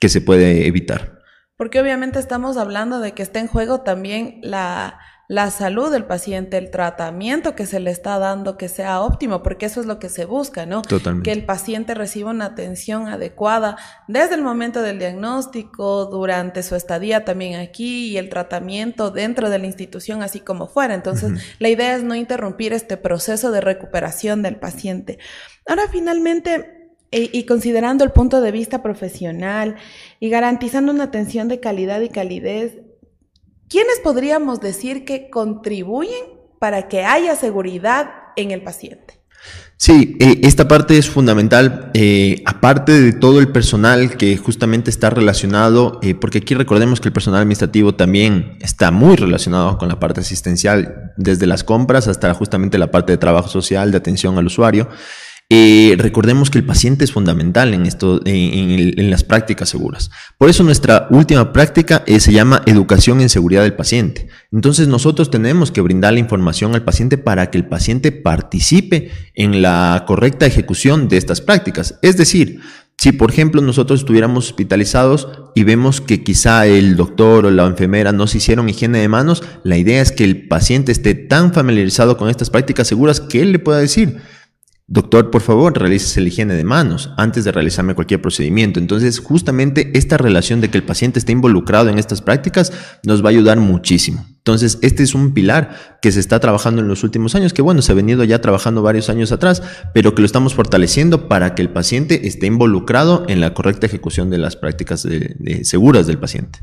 que 0.00 0.08
se 0.08 0.20
puede 0.20 0.66
evitar. 0.66 1.20
Porque 1.56 1.80
obviamente 1.80 2.18
estamos 2.18 2.56
hablando 2.56 3.00
de 3.00 3.12
que 3.12 3.22
está 3.22 3.38
en 3.38 3.46
juego 3.46 3.80
también 3.82 4.40
la 4.42 4.98
la 5.28 5.50
salud 5.50 5.90
del 5.90 6.04
paciente, 6.04 6.56
el 6.56 6.70
tratamiento 6.70 7.56
que 7.56 7.66
se 7.66 7.80
le 7.80 7.90
está 7.90 8.18
dando, 8.18 8.56
que 8.56 8.68
sea 8.68 9.00
óptimo, 9.00 9.42
porque 9.42 9.66
eso 9.66 9.80
es 9.80 9.86
lo 9.86 9.98
que 9.98 10.08
se 10.08 10.24
busca, 10.24 10.66
¿no? 10.66 10.82
Totalmente. 10.82 11.28
Que 11.28 11.36
el 11.36 11.44
paciente 11.44 11.94
reciba 11.94 12.30
una 12.30 12.46
atención 12.46 13.08
adecuada 13.08 13.76
desde 14.06 14.36
el 14.36 14.42
momento 14.42 14.82
del 14.82 15.00
diagnóstico, 15.00 16.06
durante 16.06 16.62
su 16.62 16.76
estadía 16.76 17.24
también 17.24 17.58
aquí 17.58 18.08
y 18.08 18.18
el 18.18 18.28
tratamiento 18.28 19.10
dentro 19.10 19.50
de 19.50 19.58
la 19.58 19.66
institución, 19.66 20.22
así 20.22 20.40
como 20.40 20.68
fuera. 20.68 20.94
Entonces, 20.94 21.32
la 21.58 21.68
idea 21.68 21.96
es 21.96 22.04
no 22.04 22.14
interrumpir 22.14 22.72
este 22.72 22.96
proceso 22.96 23.50
de 23.50 23.60
recuperación 23.60 24.42
del 24.42 24.56
paciente. 24.56 25.18
Ahora, 25.66 25.88
finalmente, 25.90 26.92
y, 27.10 27.36
y 27.36 27.46
considerando 27.46 28.04
el 28.04 28.12
punto 28.12 28.40
de 28.40 28.52
vista 28.52 28.80
profesional 28.80 29.74
y 30.20 30.30
garantizando 30.30 30.92
una 30.92 31.04
atención 31.04 31.48
de 31.48 31.58
calidad 31.58 32.00
y 32.00 32.10
calidez, 32.10 32.85
¿quiénes 33.68 34.00
podríamos 34.02 34.60
decir 34.60 35.04
que 35.04 35.30
contribuyen 35.30 36.24
para 36.58 36.88
que 36.88 37.04
haya 37.04 37.36
seguridad 37.36 38.10
en 38.36 38.50
el 38.50 38.62
paciente? 38.62 39.16
Sí, 39.78 40.16
eh, 40.20 40.40
esta 40.42 40.68
parte 40.68 40.96
es 40.96 41.10
fundamental, 41.10 41.90
eh, 41.92 42.42
aparte 42.46 42.98
de 42.98 43.12
todo 43.12 43.40
el 43.40 43.48
personal 43.48 44.16
que 44.16 44.34
justamente 44.38 44.88
está 44.88 45.10
relacionado, 45.10 46.00
eh, 46.02 46.14
porque 46.14 46.38
aquí 46.38 46.54
recordemos 46.54 46.98
que 46.98 47.08
el 47.08 47.12
personal 47.12 47.42
administrativo 47.42 47.94
también 47.94 48.56
está 48.62 48.90
muy 48.90 49.16
relacionado 49.16 49.76
con 49.76 49.90
la 49.90 50.00
parte 50.00 50.22
asistencial, 50.22 51.12
desde 51.18 51.46
las 51.46 51.62
compras 51.62 52.08
hasta 52.08 52.32
justamente 52.32 52.78
la 52.78 52.90
parte 52.90 53.12
de 53.12 53.18
trabajo 53.18 53.48
social, 53.48 53.90
de 53.90 53.98
atención 53.98 54.38
al 54.38 54.46
usuario. 54.46 54.88
Eh, 55.48 55.94
recordemos 55.96 56.50
que 56.50 56.58
el 56.58 56.64
paciente 56.64 57.04
es 57.04 57.12
fundamental 57.12 57.72
en, 57.72 57.86
esto, 57.86 58.20
en, 58.24 59.10
las 59.10 59.22
prácticas 59.22 59.68
seguras. 59.68 60.10
Por 60.38 60.50
eso 60.50 60.64
nuestra 60.64 61.06
última 61.10 61.52
práctica 61.52 62.02
eh, 62.06 62.18
se 62.18 62.32
llama 62.32 62.62
educación 62.66 63.20
en 63.20 63.28
seguridad 63.28 63.62
del 63.62 63.74
paciente. 63.74 64.26
Entonces 64.50 64.88
nosotros 64.88 65.30
tenemos 65.30 65.70
que 65.70 65.82
brindar 65.82 66.14
la 66.14 66.18
información 66.18 66.74
al 66.74 66.82
paciente 66.82 67.16
para 67.16 67.50
que 67.50 67.58
el 67.58 67.68
paciente 67.68 68.10
participe 68.10 69.12
en 69.34 69.62
la 69.62 70.04
correcta 70.06 70.46
ejecución 70.46 71.08
de 71.08 71.18
estas 71.18 71.40
prácticas. 71.40 71.96
Es 72.02 72.16
decir, 72.16 72.60
si 72.98 73.12
por 73.12 73.30
ejemplo 73.30 73.62
nosotros 73.62 74.00
estuviéramos 74.00 74.48
hospitalizados 74.48 75.28
y 75.54 75.62
vemos 75.62 76.00
que 76.00 76.24
quizá 76.24 76.66
el 76.66 76.96
doctor 76.96 77.46
o 77.46 77.50
la 77.52 77.66
enfermera 77.66 78.10
no 78.10 78.26
se 78.26 78.38
hicieron 78.38 78.68
higiene 78.68 78.98
de 78.98 79.08
manos, 79.08 79.44
la 79.62 79.76
idea 79.76 80.02
es 80.02 80.10
que 80.10 80.24
el 80.24 80.48
paciente 80.48 80.90
esté 80.90 81.14
tan 81.14 81.52
familiarizado 81.52 82.16
con 82.16 82.30
estas 82.30 82.50
prácticas 82.50 82.88
seguras 82.88 83.20
que 83.20 83.42
él 83.42 83.52
le 83.52 83.58
pueda 83.60 83.78
decir, 83.78 84.16
Doctor, 84.88 85.32
por 85.32 85.42
favor, 85.42 85.76
realice 85.76 86.20
la 86.20 86.28
higiene 86.28 86.54
de 86.54 86.62
manos 86.62 87.10
antes 87.16 87.42
de 87.42 87.50
realizarme 87.50 87.96
cualquier 87.96 88.22
procedimiento. 88.22 88.78
Entonces, 88.78 89.18
justamente 89.18 89.90
esta 89.98 90.16
relación 90.16 90.60
de 90.60 90.70
que 90.70 90.78
el 90.78 90.84
paciente 90.84 91.18
esté 91.18 91.32
involucrado 91.32 91.88
en 91.88 91.98
estas 91.98 92.22
prácticas 92.22 92.72
nos 93.02 93.20
va 93.20 93.30
a 93.30 93.30
ayudar 93.30 93.58
muchísimo. 93.58 94.24
Entonces, 94.28 94.78
este 94.82 95.02
es 95.02 95.16
un 95.16 95.34
pilar 95.34 95.98
que 96.00 96.12
se 96.12 96.20
está 96.20 96.38
trabajando 96.38 96.82
en 96.82 96.86
los 96.86 97.02
últimos 97.02 97.34
años, 97.34 97.52
que 97.52 97.62
bueno, 97.62 97.82
se 97.82 97.90
ha 97.90 97.96
venido 97.96 98.22
ya 98.22 98.40
trabajando 98.40 98.80
varios 98.80 99.10
años 99.10 99.32
atrás, 99.32 99.60
pero 99.92 100.14
que 100.14 100.22
lo 100.22 100.26
estamos 100.26 100.54
fortaleciendo 100.54 101.26
para 101.26 101.56
que 101.56 101.62
el 101.62 101.70
paciente 101.70 102.28
esté 102.28 102.46
involucrado 102.46 103.24
en 103.26 103.40
la 103.40 103.54
correcta 103.54 103.86
ejecución 103.86 104.30
de 104.30 104.38
las 104.38 104.54
prácticas 104.54 105.04
seguras 105.62 106.06
del 106.06 106.18
paciente. 106.18 106.60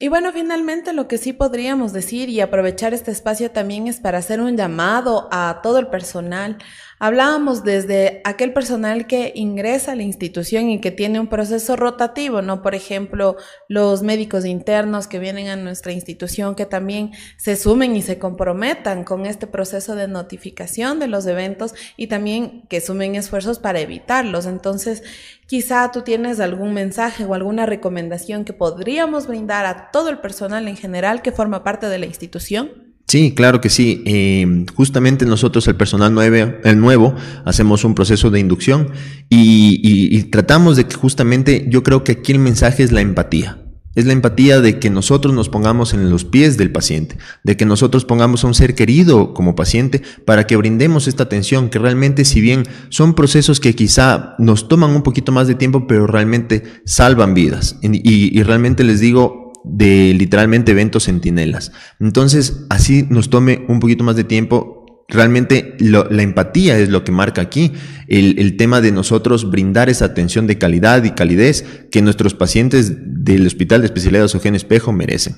Y 0.00 0.08
bueno, 0.08 0.32
finalmente 0.32 0.92
lo 0.92 1.06
que 1.06 1.18
sí 1.18 1.32
podríamos 1.32 1.92
decir 1.92 2.28
y 2.28 2.40
aprovechar 2.40 2.92
este 2.92 3.12
espacio 3.12 3.52
también 3.52 3.86
es 3.86 4.00
para 4.00 4.18
hacer 4.18 4.40
un 4.40 4.56
llamado 4.56 5.28
a 5.30 5.60
todo 5.62 5.78
el 5.78 5.86
personal, 5.86 6.58
Hablábamos 6.98 7.64
desde 7.64 8.20
aquel 8.24 8.52
personal 8.52 9.06
que 9.06 9.32
ingresa 9.34 9.92
a 9.92 9.96
la 9.96 10.02
institución 10.02 10.70
y 10.70 10.80
que 10.80 10.90
tiene 10.90 11.20
un 11.20 11.28
proceso 11.28 11.76
rotativo, 11.76 12.42
¿no? 12.42 12.62
Por 12.62 12.74
ejemplo, 12.74 13.36
los 13.68 14.02
médicos 14.02 14.44
internos 14.44 15.06
que 15.06 15.18
vienen 15.18 15.48
a 15.48 15.56
nuestra 15.56 15.92
institución 15.92 16.54
que 16.54 16.66
también 16.66 17.12
se 17.36 17.56
sumen 17.56 17.96
y 17.96 18.02
se 18.02 18.18
comprometan 18.18 19.04
con 19.04 19.26
este 19.26 19.46
proceso 19.46 19.96
de 19.96 20.08
notificación 20.08 20.98
de 20.98 21.08
los 21.08 21.26
eventos 21.26 21.74
y 21.96 22.06
también 22.06 22.62
que 22.68 22.80
sumen 22.80 23.14
esfuerzos 23.14 23.58
para 23.58 23.80
evitarlos. 23.80 24.46
Entonces, 24.46 25.02
Quizá 25.46 25.90
tú 25.92 26.00
tienes 26.00 26.40
algún 26.40 26.72
mensaje 26.72 27.24
o 27.24 27.34
alguna 27.34 27.66
recomendación 27.66 28.44
que 28.46 28.54
podríamos 28.54 29.26
brindar 29.26 29.66
a 29.66 29.90
todo 29.90 30.08
el 30.08 30.18
personal 30.18 30.66
en 30.68 30.76
general 30.76 31.20
que 31.20 31.32
forma 31.32 31.62
parte 31.62 31.86
de 31.86 31.98
la 31.98 32.06
institución. 32.06 32.83
Sí, 33.06 33.32
claro 33.34 33.60
que 33.60 33.68
sí. 33.68 34.02
Eh, 34.06 34.64
justamente 34.74 35.26
nosotros, 35.26 35.68
el 35.68 35.76
personal 35.76 36.14
nueve, 36.14 36.60
el 36.64 36.80
nuevo, 36.80 37.14
hacemos 37.44 37.84
un 37.84 37.94
proceso 37.94 38.30
de 38.30 38.40
inducción 38.40 38.90
y, 39.28 40.22
tratamos 40.24 40.76
de 40.76 40.86
que 40.86 40.96
justamente, 40.96 41.66
yo 41.68 41.82
creo 41.82 42.02
que 42.02 42.12
aquí 42.12 42.32
el 42.32 42.38
mensaje 42.38 42.82
es 42.82 42.92
la 42.92 43.02
empatía. 43.02 43.60
Es 43.94 44.06
la 44.06 44.12
empatía 44.12 44.60
de 44.60 44.80
que 44.80 44.90
nosotros 44.90 45.32
nos 45.32 45.48
pongamos 45.48 45.94
en 45.94 46.10
los 46.10 46.24
pies 46.24 46.56
del 46.56 46.72
paciente, 46.72 47.16
de 47.44 47.56
que 47.56 47.64
nosotros 47.64 48.04
pongamos 48.04 48.42
a 48.42 48.48
un 48.48 48.54
ser 48.54 48.74
querido 48.74 49.34
como 49.34 49.54
paciente 49.54 50.02
para 50.24 50.48
que 50.48 50.56
brindemos 50.56 51.06
esta 51.06 51.22
atención, 51.22 51.68
que 51.68 51.78
realmente 51.78 52.24
si 52.24 52.40
bien 52.40 52.64
son 52.88 53.14
procesos 53.14 53.60
que 53.60 53.76
quizá 53.76 54.34
nos 54.40 54.66
toman 54.66 54.90
un 54.90 55.02
poquito 55.02 55.30
más 55.30 55.46
de 55.46 55.54
tiempo, 55.54 55.86
pero 55.86 56.08
realmente 56.08 56.64
salvan 56.84 57.34
vidas. 57.34 57.78
y 57.82 58.42
realmente 58.42 58.82
les 58.82 58.98
digo, 58.98 59.43
de 59.64 60.14
literalmente 60.14 60.72
eventos 60.72 61.04
centinelas. 61.04 61.72
Entonces, 61.98 62.66
así 62.70 63.06
nos 63.08 63.30
tome 63.30 63.64
un 63.68 63.80
poquito 63.80 64.04
más 64.04 64.16
de 64.16 64.24
tiempo. 64.24 65.04
Realmente 65.08 65.76
la 65.80 66.22
empatía 66.22 66.78
es 66.78 66.88
lo 66.88 67.04
que 67.04 67.12
marca 67.12 67.42
aquí 67.42 67.72
el, 68.08 68.38
el, 68.38 68.56
tema 68.56 68.80
de 68.80 68.90
nosotros 68.90 69.50
brindar 69.50 69.90
esa 69.90 70.06
atención 70.06 70.46
de 70.46 70.56
calidad 70.56 71.04
y 71.04 71.10
calidez 71.10 71.62
que 71.90 72.00
nuestros 72.00 72.34
pacientes 72.34 72.94
del 73.22 73.46
Hospital 73.46 73.82
de 73.82 73.86
Especialidades 73.86 74.34
Eugenio 74.34 74.56
Espejo 74.56 74.92
merecen. 74.92 75.36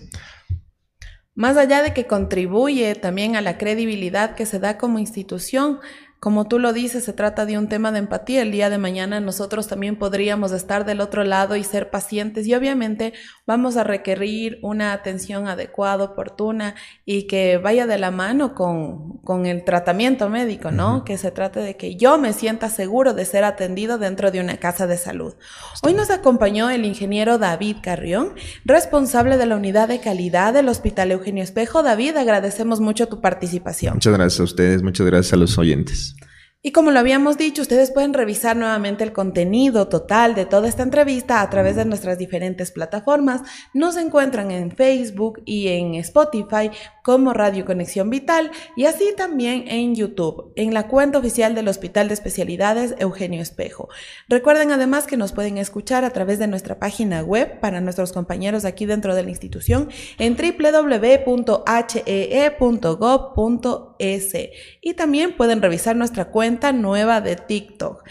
Más 1.35 1.57
allá 1.57 1.83
de 1.83 1.93
que 1.93 2.07
contribuye 2.07 2.95
también 2.95 3.37
a 3.37 3.43
la 3.43 3.59
credibilidad 3.59 4.35
que 4.35 4.47
se 4.47 4.59
da 4.59 4.79
como 4.79 4.99
institución, 4.99 5.81
como 6.19 6.49
tú 6.49 6.59
lo 6.59 6.73
dices, 6.73 7.05
se 7.05 7.13
trata 7.13 7.45
de 7.45 7.59
un 7.59 7.69
tema 7.69 7.93
de 7.93 7.99
empatía. 7.99 8.43
El 8.43 8.51
día 8.51 8.71
de 8.71 8.79
mañana 8.79 9.21
nosotros 9.21 9.69
también 9.69 9.97
podríamos 9.97 10.51
estar 10.53 10.87
del 10.87 11.01
otro 11.01 11.25
lado 11.25 11.57
y 11.57 11.63
ser 11.63 11.91
pacientes 11.91 12.47
y 12.47 12.55
obviamente 12.55 13.13
vamos 13.47 13.77
a 13.77 13.85
requerir 13.85 14.59
una 14.63 14.93
atención 14.93 15.47
adecuada, 15.47 16.05
oportuna 16.05 16.75
y 17.05 17.27
que 17.27 17.59
vaya 17.59 17.87
de 17.87 17.99
la 17.99 18.11
mano 18.11 18.55
con, 18.55 19.19
con 19.19 19.47
el 19.47 19.65
tratamiento 19.65 20.29
médico, 20.29 20.71
¿no? 20.71 21.05
Que 21.05 21.17
se 21.17 21.31
trate 21.31 21.61
de 21.61 21.77
que 21.77 21.97
yo 21.97 22.19
me 22.19 22.33
sienta 22.33 22.69
seguro 22.69 23.15
de 23.15 23.25
ser 23.25 23.45
atendido 23.45 23.99
dentro 23.99 24.31
de 24.31 24.41
una 24.41 24.57
casa 24.59 24.87
de 24.87 24.99
salud. 24.99 25.35
Hoy 25.83 25.95
nos 25.95 26.11
acompañó 26.11 26.71
el 26.71 26.85
ingeniero 26.85 27.39
David 27.39 27.77
Carrión, 27.83 28.35
responsable 28.65 29.37
de 29.37 29.47
la 29.47 29.57
unidad 29.57 29.89
de 29.89 30.01
calidad 30.01 30.53
del 30.53 30.69
Hospital 30.69 31.13
Eugenio 31.13 31.45
Espejo. 31.45 31.83
David, 31.83 32.17
agradecemos 32.17 32.81
mucho 32.81 33.09
tu 33.09 33.21
participación. 33.21 33.95
Muchas 33.95 34.15
gracias 34.15 34.41
a 34.41 34.45
ustedes, 34.45 34.83
muchas 34.83 35.07
gracias 35.07 35.33
a 35.33 35.37
los 35.37 35.57
oyentes. 35.59 36.17
Y 36.63 36.73
como 36.73 36.91
lo 36.91 36.99
habíamos 36.99 37.39
dicho, 37.39 37.63
ustedes 37.63 37.93
pueden 37.93 38.13
revisar 38.13 38.57
nuevamente 38.57 39.05
el 39.05 39.13
contenido 39.13 39.87
total 39.87 40.35
de 40.35 40.47
toda 40.47 40.67
esta 40.69 40.83
entrevista 40.83 41.41
a 41.41 41.49
través 41.49 41.77
de 41.77 41.85
nuestras 41.85 42.19
diferentes 42.19 42.73
plataformas. 42.73 43.43
Nos 43.73 43.97
encuentran 43.97 44.51
en 44.51 44.73
Facebook 44.73 45.43
y 45.45 45.69
en 45.69 45.95
Spotify 45.95 46.71
como 47.05 47.33
Radio 47.33 47.65
Conexión 47.65 48.11
Vital 48.11 48.51
y 48.75 48.87
así 48.87 49.15
también 49.17 49.67
en 49.69 49.95
YouTube, 49.95 50.53
en 50.57 50.75
la 50.75 50.89
cuenta 50.89 51.19
oficial 51.19 51.55
del 51.55 51.69
Hospital 51.69 52.09
de 52.09 52.15
Especialidades 52.15 52.97
Eugenio 52.99 53.41
Espejo. 53.41 53.89
Recuerden 54.29 54.73
además 54.73 55.07
que 55.07 55.17
nos 55.17 55.33
pueden 55.33 55.59
escuchar 55.59 56.05
a 56.05 56.11
través 56.11 56.41
de 56.41 56.49
nuestra 56.49 56.81
página 56.81 57.23
web 57.23 57.61
para 57.61 57.81
nuestros 57.81 58.13
compañeros 58.13 58.65
aquí 58.65 58.87
dentro 58.87 59.15
de 59.15 59.23
la 59.23 59.31
institución 59.31 59.89
en 60.19 60.37
www.hee.gov.es 60.37 61.47
y 64.81 64.95
también 64.95 65.37
pueden 65.37 65.63
revisar 65.63 65.95
nuestra 65.95 66.31
cuenta 66.47 66.73
nueva 66.73 67.21
de 67.21 67.35
TikTok. 67.35 68.05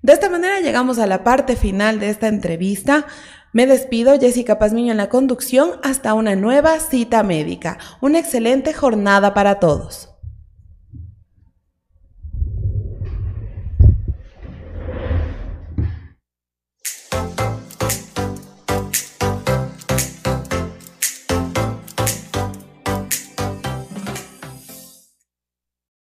De 0.00 0.14
esta 0.14 0.30
manera 0.30 0.60
llegamos 0.60 0.98
a 0.98 1.06
la 1.06 1.24
parte 1.24 1.56
final 1.56 2.00
de 2.00 2.08
esta 2.08 2.28
entrevista. 2.28 3.06
Me 3.52 3.66
despido, 3.66 4.18
Jessica 4.18 4.58
Pazmiño 4.58 4.92
en 4.92 4.96
la 4.96 5.10
conducción, 5.10 5.72
hasta 5.82 6.14
una 6.14 6.34
nueva 6.34 6.80
cita 6.80 7.22
médica. 7.22 7.76
Una 8.00 8.18
excelente 8.18 8.72
jornada 8.72 9.34
para 9.34 9.60
todos. 9.60 10.11